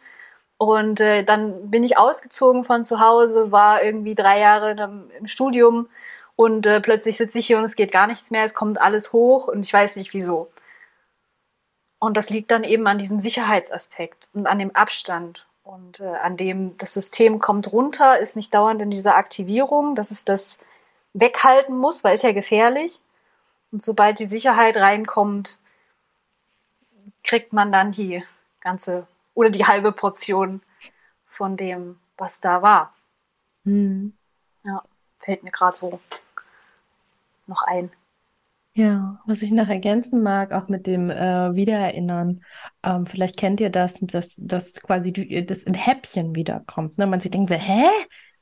Und 0.57 1.01
äh, 1.01 1.25
dann 1.25 1.71
bin 1.71 1.83
ich 1.83 1.99
ausgezogen 1.99 2.65
von 2.65 2.85
zu 2.85 3.01
Hause, 3.01 3.51
war 3.51 3.83
irgendwie 3.83 4.15
drei 4.15 4.39
Jahre 4.39 4.71
im 5.19 5.27
Studium 5.27 5.89
und 6.37 6.67
äh, 6.67 6.81
plötzlich 6.81 7.17
sitze 7.17 7.39
ich 7.39 7.47
hier 7.47 7.59
und 7.59 7.65
es 7.65 7.77
geht 7.77 7.93
gar 7.93 8.07
nichts 8.07 8.31
mehr, 8.31 8.45
es 8.45 8.55
kommt 8.55 8.81
alles 8.81 9.13
hoch 9.13 9.49
und 9.49 9.63
ich 9.63 9.73
weiß 9.73 9.97
nicht 9.97 10.15
wieso. 10.15 10.51
Und 11.99 12.17
das 12.17 12.31
liegt 12.31 12.51
dann 12.51 12.65
eben 12.65 12.87
an 12.87 12.99
diesem 12.99 13.19
Sicherheitsaspekt 13.19 14.29
und 14.33 14.47
an 14.47 14.59
dem 14.59 14.75
Abstand 14.75 15.47
und 15.65 16.01
äh, 16.01 16.07
an 16.07 16.37
dem 16.37 16.79
das 16.79 16.95
System 16.95 17.41
kommt 17.41 17.73
runter, 17.73 18.19
ist 18.19 18.37
nicht 18.37 18.55
dauernd 18.55 18.81
in 18.81 18.91
dieser 18.91 19.17
Aktivierung, 19.17 19.97
dass 19.97 20.13
es 20.13 20.25
das 20.25 20.61
weghalten 21.15 21.77
muss, 21.77 22.05
weil 22.05 22.15
es 22.15 22.23
ja 22.23 22.33
gefährlich. 22.33 23.01
Und 23.73 23.83
sobald 23.83 24.19
die 24.19 24.27
Sicherheit 24.27 24.77
reinkommt, 24.77 25.59
kriegt 27.23 27.53
man 27.53 27.73
dann 27.73 27.93
die 27.93 28.23
ganze 28.61 29.07
oder 29.33 29.51
die 29.51 29.67
halbe 29.67 29.93
Portion 29.93 30.63
von 31.27 31.57
dem, 31.57 31.99
was 32.17 32.41
da 32.41 32.63
war. 32.63 32.95
Hm. 33.65 34.13
Ja, 34.65 34.83
fällt 35.19 35.43
mir 35.43 35.51
gerade 35.51 35.77
so 35.77 36.01
noch 37.47 37.63
ein. 37.63 37.91
Ja, 38.77 39.21
was 39.25 39.43
ich 39.43 39.53
noch 39.53 39.69
ergänzen 39.69 40.23
mag, 40.23 40.53
auch 40.53 40.69
mit 40.69 40.89
dem 40.89 41.09
äh, 41.09 41.55
Wiedererinnern, 41.55 42.45
ähm, 42.83 43.07
vielleicht 43.07 43.37
kennt 43.37 43.61
ihr 43.61 43.71
das, 43.71 44.01
dass, 44.01 44.35
dass 44.37 44.75
quasi 44.75 45.13
die, 45.13 45.47
das 45.47 45.63
in 45.63 45.75
Häppchen 45.75 46.35
wiederkommt. 46.35 46.99
Ne? 46.99 47.07
Man 47.07 47.21
sich 47.21 47.31
denkt, 47.31 47.51
hä? 47.51 47.85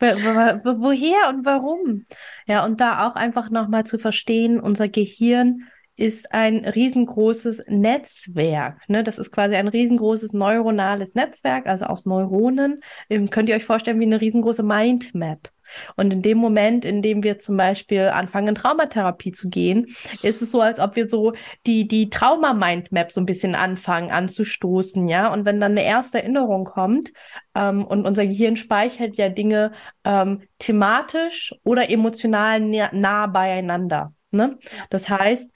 Woher 0.02 1.28
und 1.30 1.44
warum? 1.44 2.06
Ja, 2.46 2.64
und 2.64 2.80
da 2.80 3.06
auch 3.06 3.14
einfach 3.14 3.50
nochmal 3.50 3.84
zu 3.84 3.98
verstehen, 3.98 4.60
unser 4.60 4.88
Gehirn 4.88 5.68
ist 5.96 6.32
ein 6.32 6.64
riesengroßes 6.64 7.64
Netzwerk. 7.68 8.80
Ne? 8.88 9.04
Das 9.04 9.18
ist 9.18 9.30
quasi 9.30 9.54
ein 9.54 9.68
riesengroßes 9.68 10.32
neuronales 10.32 11.14
Netzwerk, 11.14 11.66
also 11.66 11.84
aus 11.84 12.06
Neuronen. 12.06 12.80
Ähm, 13.10 13.30
könnt 13.30 13.48
ihr 13.48 13.54
euch 13.54 13.64
vorstellen 13.64 14.00
wie 14.00 14.06
eine 14.06 14.20
riesengroße 14.20 14.62
Mindmap. 14.62 15.50
Und 15.96 16.12
in 16.12 16.22
dem 16.22 16.38
Moment, 16.38 16.84
in 16.84 17.02
dem 17.02 17.22
wir 17.22 17.38
zum 17.38 17.56
Beispiel 17.56 18.08
anfangen, 18.08 18.48
in 18.48 18.54
Traumatherapie 18.54 19.32
zu 19.32 19.48
gehen, 19.50 19.86
ist 20.22 20.42
es 20.42 20.50
so, 20.50 20.60
als 20.60 20.80
ob 20.80 20.96
wir 20.96 21.08
so 21.08 21.32
die, 21.66 21.86
die 21.86 22.10
Trauma-Mindmap 22.10 23.12
so 23.12 23.20
ein 23.20 23.26
bisschen 23.26 23.54
anfangen 23.54 24.10
anzustoßen, 24.10 25.08
ja. 25.08 25.32
Und 25.32 25.44
wenn 25.44 25.60
dann 25.60 25.72
eine 25.72 25.84
erste 25.84 26.22
Erinnerung 26.22 26.64
kommt, 26.64 27.12
ähm, 27.54 27.84
und 27.84 28.06
unser 28.06 28.26
Gehirn 28.26 28.56
speichert 28.56 29.16
ja 29.16 29.28
Dinge 29.28 29.72
ähm, 30.04 30.42
thematisch 30.58 31.54
oder 31.64 31.90
emotional 31.90 32.60
nah, 32.60 32.90
nah 32.92 33.26
beieinander. 33.26 34.14
Ne? 34.30 34.58
Das 34.90 35.08
heißt, 35.08 35.50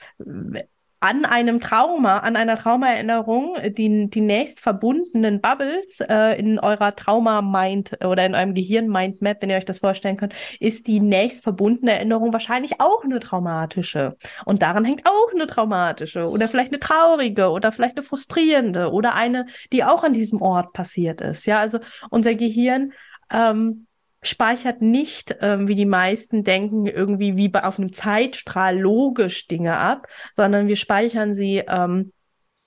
an 1.01 1.25
einem 1.25 1.61
Trauma, 1.61 2.19
an 2.19 2.37
einer 2.37 2.57
Traumaerinnerung, 2.57 3.57
die, 3.77 4.09
die 4.09 4.21
nächst 4.21 4.61
verbundenen 4.61 5.41
Bubbles 5.41 6.01
äh, 6.01 6.39
in 6.39 6.59
eurer 6.59 6.97
Trauma-Mind 6.97 8.05
oder 8.05 8.25
in 8.25 8.35
eurem 8.35 8.55
Gehirn-Mind-Map, 8.55 9.43
wenn 9.43 9.51
ihr 9.51 9.57
euch 9.57 9.65
das 9.65 9.79
vorstellen 9.79 10.17
könnt, 10.17 10.35
ist 10.59 10.87
die 10.87 11.01
nächst 11.01 11.43
verbundene 11.43 11.93
Erinnerung 11.93 12.33
wahrscheinlich 12.33 12.81
auch 12.81 13.05
eine 13.05 13.21
traumatische. 13.21 14.17
Und 14.45 14.63
daran 14.63 14.85
hängt 14.85 15.07
auch 15.07 15.33
eine 15.35 15.47
traumatische 15.47 16.29
oder 16.29 16.49
vielleicht 16.49 16.73
eine 16.73 16.81
traurige 16.81 17.51
oder 17.51 17.73
vielleicht 17.73 17.97
eine 17.97 18.05
frustrierende 18.05 18.91
oder 18.91 19.15
eine, 19.15 19.47
die 19.73 19.85
auch 19.85 20.03
an 20.03 20.13
diesem 20.13 20.41
Ort 20.41 20.73
passiert 20.73 21.21
ist. 21.21 21.47
Ja, 21.47 21.61
also 21.61 21.79
unser 22.11 22.35
Gehirn 22.35 22.93
ähm, 23.31 23.86
speichert 24.27 24.83
nicht, 24.83 25.37
ähm, 25.41 25.69
wie 25.69 25.75
die 25.75 25.87
meisten 25.87 26.45
denken, 26.45 26.87
irgendwie 26.87 27.37
wie 27.37 27.49
bei 27.49 27.65
auf 27.65 27.79
einem 27.79 27.93
Zeitstrahl 27.93 28.79
logisch 28.79 29.47
Dinge 29.47 29.77
ab, 29.77 30.09
sondern 30.35 30.69
wir 30.69 30.77
speichern 30.77 31.35
sie 31.35 31.63
ähm, 31.69 32.13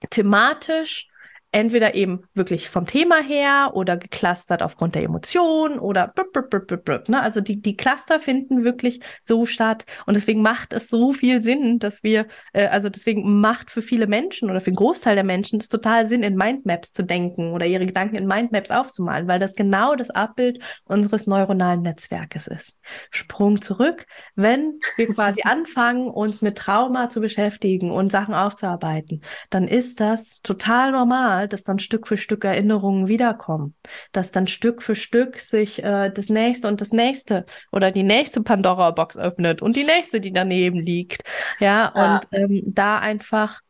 thematisch 0.09 1.08
entweder 1.51 1.95
eben 1.95 2.21
wirklich 2.33 2.69
vom 2.69 2.85
Thema 2.85 3.21
her 3.21 3.71
oder 3.73 3.97
geclustert 3.97 4.61
aufgrund 4.61 4.95
der 4.95 5.03
Emotionen 5.03 5.79
oder 5.79 6.07
blub, 6.07 6.31
blub, 6.31 6.49
blub, 6.49 6.85
blub, 6.85 7.09
ne? 7.09 7.21
also 7.21 7.41
die, 7.41 7.61
die 7.61 7.75
Cluster 7.75 8.19
finden 8.19 8.63
wirklich 8.63 8.99
so 9.21 9.45
statt 9.45 9.85
und 10.05 10.15
deswegen 10.15 10.41
macht 10.41 10.73
es 10.73 10.89
so 10.89 11.11
viel 11.11 11.41
Sinn, 11.41 11.79
dass 11.79 12.03
wir, 12.03 12.27
äh, 12.53 12.67
also 12.67 12.89
deswegen 12.89 13.39
macht 13.39 13.71
für 13.71 13.81
viele 13.81 14.05
Menschen 14.05 14.49
oder 14.49 14.59
für 14.59 14.71
den 14.71 14.75
Großteil 14.75 15.15
der 15.15 15.23
Menschen 15.23 15.59
es 15.59 15.69
total 15.69 16.07
Sinn, 16.07 16.23
in 16.23 16.35
Mindmaps 16.35 16.93
zu 16.93 17.03
denken 17.03 17.51
oder 17.51 17.65
ihre 17.65 17.85
Gedanken 17.85 18.15
in 18.15 18.27
Mindmaps 18.27 18.71
aufzumalen, 18.71 19.27
weil 19.27 19.39
das 19.39 19.55
genau 19.55 19.95
das 19.95 20.11
Abbild 20.11 20.63
unseres 20.85 21.25
neuronalen 21.25 21.81
Netzwerkes 21.81 22.47
ist. 22.47 22.77
Sprung 23.09 23.61
zurück, 23.61 24.05
wenn 24.35 24.79
wir 24.97 25.07
quasi 25.13 25.41
anfangen, 25.43 26.09
uns 26.09 26.41
mit 26.41 26.57
Trauma 26.57 27.09
zu 27.09 27.21
beschäftigen 27.21 27.91
und 27.91 28.11
Sachen 28.11 28.33
aufzuarbeiten, 28.33 29.21
dann 29.49 29.67
ist 29.67 29.99
das 29.99 30.41
total 30.41 30.91
normal, 30.91 31.38
normal, 31.39 31.47
dass 31.47 31.63
dann 31.63 31.79
Stück 31.79 32.07
für 32.07 32.17
Stück 32.17 32.43
Erinnerungen 32.43 33.07
wiederkommen, 33.07 33.75
dass 34.11 34.31
dann 34.31 34.47
Stück 34.47 34.83
für 34.83 34.95
Stück 34.95 35.37
sich 35.39 35.83
äh, 35.83 36.09
das 36.09 36.29
nächste 36.29 36.67
und 36.67 36.81
das 36.81 36.91
nächste 36.91 37.45
oder 37.71 37.91
die 37.91 38.03
nächste 38.03 38.41
Pandora-Box 38.41 39.17
öffnet 39.17 39.61
und 39.61 39.75
die 39.75 39.83
nächste, 39.83 40.19
die 40.19 40.33
daneben 40.33 40.79
liegt. 40.79 41.23
Ja, 41.59 41.91
ja. 41.95 42.15
und 42.15 42.27
ähm, 42.31 42.63
da 42.65 42.99
einfach 42.99 43.61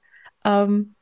ähm, 0.46 0.96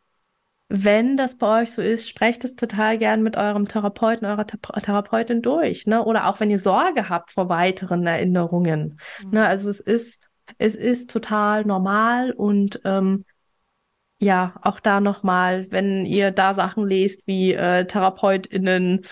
wenn 0.69 1.15
das 1.15 1.37
bei 1.37 1.61
euch 1.61 1.71
so 1.71 1.81
ist, 1.81 2.09
sprecht 2.09 2.43
es 2.43 2.57
total 2.57 2.97
gern 2.97 3.23
mit 3.23 3.37
eurem 3.37 3.69
Therapeuten, 3.69 4.27
eurer 4.27 4.45
Thera 4.45 4.81
Therapeutin 4.81 5.41
durch, 5.41 5.87
ne? 5.87 6.03
Oder 6.03 6.27
auch 6.27 6.41
wenn 6.41 6.51
ihr 6.51 6.59
Sorge 6.59 7.07
habt 7.07 7.31
vor 7.31 7.47
weiteren 7.47 8.05
Erinnerungen. 8.05 8.99
Mhm. 9.23 9.29
Ne? 9.29 9.47
Also 9.47 9.69
es 9.69 9.79
ist, 9.79 10.27
es 10.57 10.75
ist 10.75 11.09
total 11.09 11.63
normal 11.63 12.33
und 12.33 12.81
ähm, 12.83 13.23
ja, 14.19 14.55
auch 14.61 14.79
da 14.79 14.99
nochmal, 14.99 15.67
wenn 15.71 16.05
ihr 16.05 16.31
da 16.31 16.53
Sachen 16.53 16.87
lest 16.87 17.27
wie 17.27 17.53
äh, 17.53 17.85
TherapeutInnen 17.85 19.05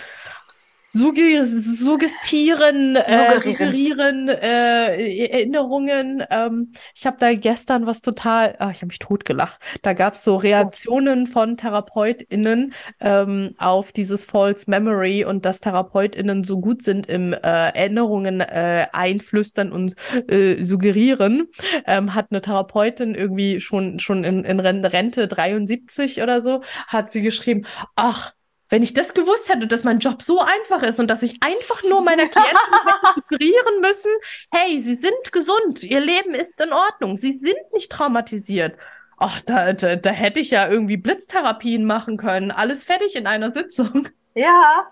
suggestieren, 0.96 2.96
äh, 2.96 3.40
suggerieren 3.40 4.30
äh, 4.30 5.26
Erinnerungen. 5.26 6.24
Ähm, 6.30 6.72
ich 6.94 7.06
habe 7.06 7.18
da 7.20 7.34
gestern 7.34 7.86
was 7.86 8.02
total, 8.02 8.56
ah, 8.60 8.72
ich 8.72 8.78
habe 8.78 8.88
mich 8.88 9.00
totgelacht. 9.00 9.60
Da 9.82 9.94
gab 9.94 10.14
es 10.14 10.24
so 10.24 10.38
Reaktionen 10.38 11.28
von 11.28 11.58
TherapeutInnen 11.58 12.74
ähm, 13.02 13.54
auf 13.58 13.92
dieses 13.92 14.24
False 14.24 14.70
Memory 14.70 15.26
und 15.26 15.46
dass 15.46 15.60
TherapeutInnen 15.60 16.44
so 16.44 16.62
gut 16.62 16.84
sind 16.84 17.08
im 17.08 17.34
äh, 17.34 17.38
Erinnerungen 17.40 18.40
äh, 18.40 18.88
einflüstern 18.94 19.72
und 19.72 19.96
äh, 20.28 20.64
suggerieren. 20.64 21.48
Ähm, 21.86 22.16
hat 22.16 22.28
eine 22.32 22.42
Therapeutin 22.42 23.16
irgendwie 23.16 23.60
schon, 23.60 24.00
schon 24.00 24.24
in, 24.24 24.46
in 24.46 24.60
Rente 24.60 25.28
73 25.28 26.22
oder 26.22 26.42
so, 26.42 26.62
hat 26.88 27.12
sie 27.12 27.22
geschrieben, 27.22 27.66
ach, 27.96 28.35
wenn 28.70 28.84
ich 28.84 28.94
das 28.94 29.14
gewusst 29.14 29.50
hätte, 29.50 29.68
dass 29.68 29.84
mein 29.84 30.00
Job 30.00 30.22
so 30.22 30.40
einfach 30.40 30.82
ist 30.84 31.00
und 31.00 31.08
dass 31.08 31.24
ich 31.24 31.38
einfach 31.42 31.84
nur 31.84 32.02
meiner 32.02 32.28
Klienten 32.28 32.58
suggerieren 33.16 33.82
müssen, 33.82 34.12
hey, 34.52 34.80
sie 34.80 34.96
sind 34.96 35.32
gesund, 35.32 35.84
ihr 35.84 36.00
Leben 36.00 36.34
ist 36.34 36.60
in 36.62 36.74
Ordnung, 36.74 37.16
sie 37.16 37.34
sind 37.34 37.74
nicht 37.74 37.92
traumatisiert. 37.92 38.78
Ach, 39.18 39.40
da, 39.46 39.74
da, 39.74 39.96
da 39.96 40.10
hätte 40.10 40.40
ich 40.40 40.52
ja 40.52 40.68
irgendwie 40.68 40.98
Blitztherapien 40.98 41.86
machen 41.86 42.18
können. 42.18 42.52
Alles 42.52 42.84
fertig 42.84 43.16
in 43.16 43.28
einer 43.28 43.54
Sitzung. 43.54 44.10
Ja, 44.34 44.88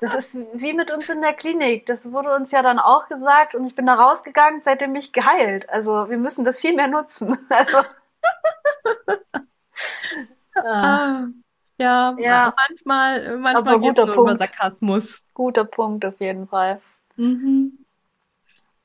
das 0.00 0.14
ist 0.14 0.38
wie 0.54 0.72
mit 0.72 0.90
uns 0.90 1.08
in 1.08 1.20
der 1.20 1.32
Klinik. 1.32 1.86
Das 1.86 2.12
wurde 2.12 2.34
uns 2.34 2.52
ja 2.52 2.62
dann 2.62 2.78
auch 2.78 3.08
gesagt 3.08 3.54
und 3.54 3.66
ich 3.66 3.74
bin 3.74 3.86
da 3.86 3.94
rausgegangen, 3.94 4.62
seitdem 4.62 4.92
mich 4.92 5.12
geheilt. 5.12 5.68
Also 5.68 6.08
wir 6.08 6.18
müssen 6.18 6.44
das 6.44 6.58
viel 6.58 6.74
mehr 6.74 6.88
nutzen. 6.88 7.38
Also. 7.50 7.78
ah. 10.64 11.26
Ja, 11.78 12.16
ja. 12.18 12.54
manchmal, 12.68 13.38
manchmal 13.38 13.78
nur 13.78 13.94
Punkt. 13.94 14.16
über 14.16 14.36
Sarkasmus. 14.36 15.22
Guter 15.32 15.64
Punkt 15.64 16.04
auf 16.04 16.20
jeden 16.20 16.48
Fall. 16.48 16.80
Mhm. 17.16 17.84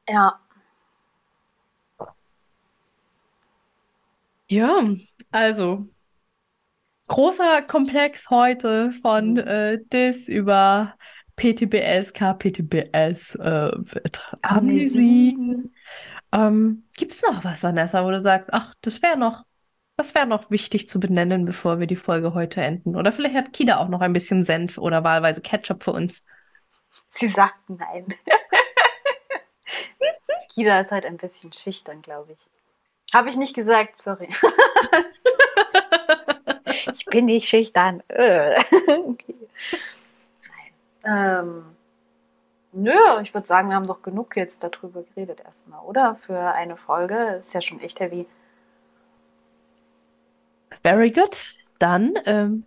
Ja. 0.08 0.40
Ja, 4.48 4.84
also 5.32 5.88
großer 7.08 7.64
Komplex 7.64 8.30
heute 8.30 8.92
von 8.92 9.32
mhm. 9.34 9.38
äh, 9.40 9.78
DIS 9.92 10.28
über 10.28 10.96
PTBS, 11.36 12.14
KPTBS, 12.14 13.36
äh, 13.36 13.72
Amnesie. 14.44 15.36
Ähm, 16.32 16.84
Gibt 16.96 17.12
es 17.12 17.22
noch 17.24 17.44
was, 17.44 17.64
Vanessa, 17.64 18.06
wo 18.06 18.12
du 18.12 18.22
sagst, 18.22 18.54
ach, 18.54 18.76
das 18.82 19.02
wäre 19.02 19.18
noch 19.18 19.44
das 19.96 20.16
wäre 20.16 20.28
noch 20.28 20.50
wichtig 20.50 20.90
zu 20.90 21.00
benennen, 21.00 21.46
bevor 21.46 21.80
wir 21.80 21.88
die 21.88 21.96
Folge 21.96 22.34
heute 22.34 22.62
enden. 22.62 22.96
Oder 22.96 23.12
vielleicht 23.12 23.36
hat 23.36 23.54
Kida 23.54 23.78
auch 23.78 23.90
noch 23.90 24.02
ein 24.02 24.14
bisschen 24.14 24.44
Senf 24.44 24.78
oder 24.78 25.04
wahlweise 25.04 25.42
Ketchup 25.42 25.84
für 25.84 25.92
uns. 25.92 26.26
Sie 27.12 27.28
sagt 27.28 27.70
nein. 27.70 28.14
Kida 30.54 30.80
ist 30.80 30.92
halt 30.92 31.06
ein 31.06 31.18
bisschen 31.18 31.54
schüchtern, 31.54 32.02
glaube 32.02 32.34
ich. 32.34 32.46
Habe 33.14 33.30
ich 33.30 33.36
nicht 33.36 33.56
gesagt, 33.56 33.98
sorry. 33.98 34.30
ich 36.94 37.06
bin 37.06 37.26
nicht 37.26 37.48
schüchtern. 37.48 38.04
Okay. 38.10 39.36
Nein. 41.04 41.06
Ähm, 41.06 41.66
nö, 42.72 43.22
ich 43.22 43.34
würde 43.34 43.48
sagen, 43.48 43.70
wir 43.70 43.76
haben 43.76 43.88
doch 43.88 44.02
genug 44.02 44.36
jetzt 44.36 44.64
darüber 44.64 45.04
geredet 45.04 45.42
erstmal, 45.46 45.84
oder? 45.86 46.18
Für 46.26 46.54
eine 46.54 46.78
Folge. 46.78 47.36
Ist 47.40 47.54
ja 47.54 47.62
schon 47.62 47.80
echt 47.80 48.00
heavy. 48.00 48.28
Very 50.84 51.12
good. 51.12 51.38
Dann 51.80 52.14
ähm, 52.26 52.66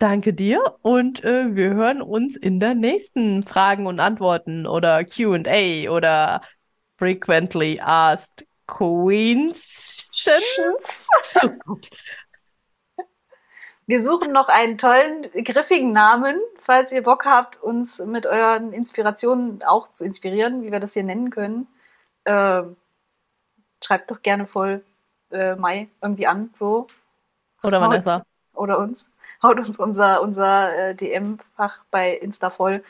danke 0.00 0.34
dir 0.34 0.78
und 0.82 1.22
äh, 1.22 1.54
wir 1.54 1.70
hören 1.70 2.02
uns 2.02 2.36
in 2.36 2.58
der 2.58 2.74
nächsten 2.74 3.44
Fragen 3.44 3.86
und 3.86 4.00
Antworten 4.00 4.66
oder 4.66 5.04
QA 5.04 5.88
oder 5.88 6.42
Frequently 6.96 7.80
Asked. 7.80 8.44
So 11.22 11.50
gut. 11.66 11.88
Wir 13.86 14.00
suchen 14.00 14.32
noch 14.32 14.48
einen 14.48 14.78
tollen, 14.78 15.30
griffigen 15.44 15.92
Namen, 15.92 16.40
falls 16.62 16.90
ihr 16.90 17.02
Bock 17.02 17.26
habt, 17.26 17.62
uns 17.62 17.98
mit 18.00 18.26
euren 18.26 18.72
Inspirationen 18.72 19.62
auch 19.62 19.92
zu 19.92 20.04
inspirieren, 20.04 20.62
wie 20.62 20.72
wir 20.72 20.80
das 20.80 20.94
hier 20.94 21.02
nennen 21.04 21.30
können. 21.30 21.68
Äh, 22.24 22.62
schreibt 23.84 24.10
doch 24.10 24.22
gerne 24.22 24.46
voll 24.46 24.84
äh, 25.30 25.54
Mai 25.54 25.88
irgendwie 26.00 26.26
an, 26.26 26.50
so. 26.54 26.86
Oder 27.62 27.80
haut, 27.80 27.90
Vanessa. 27.90 28.24
Oder 28.54 28.78
uns. 28.78 29.08
Haut 29.42 29.58
uns 29.58 29.78
unser, 29.78 30.22
unser 30.22 30.90
äh, 30.90 30.94
DM-Fach 30.94 31.84
bei 31.90 32.14
Insta 32.14 32.50
voll. 32.50 32.84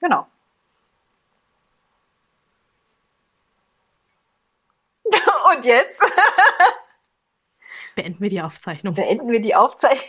Genau. 0.00 0.26
Und 5.52 5.64
jetzt? 5.64 6.00
Beenden 7.94 8.20
wir 8.20 8.30
die 8.30 8.42
Aufzeichnung. 8.42 8.94
Beenden 8.94 9.30
wir 9.30 9.40
die 9.42 9.54
Aufzeichnung. 9.54 10.08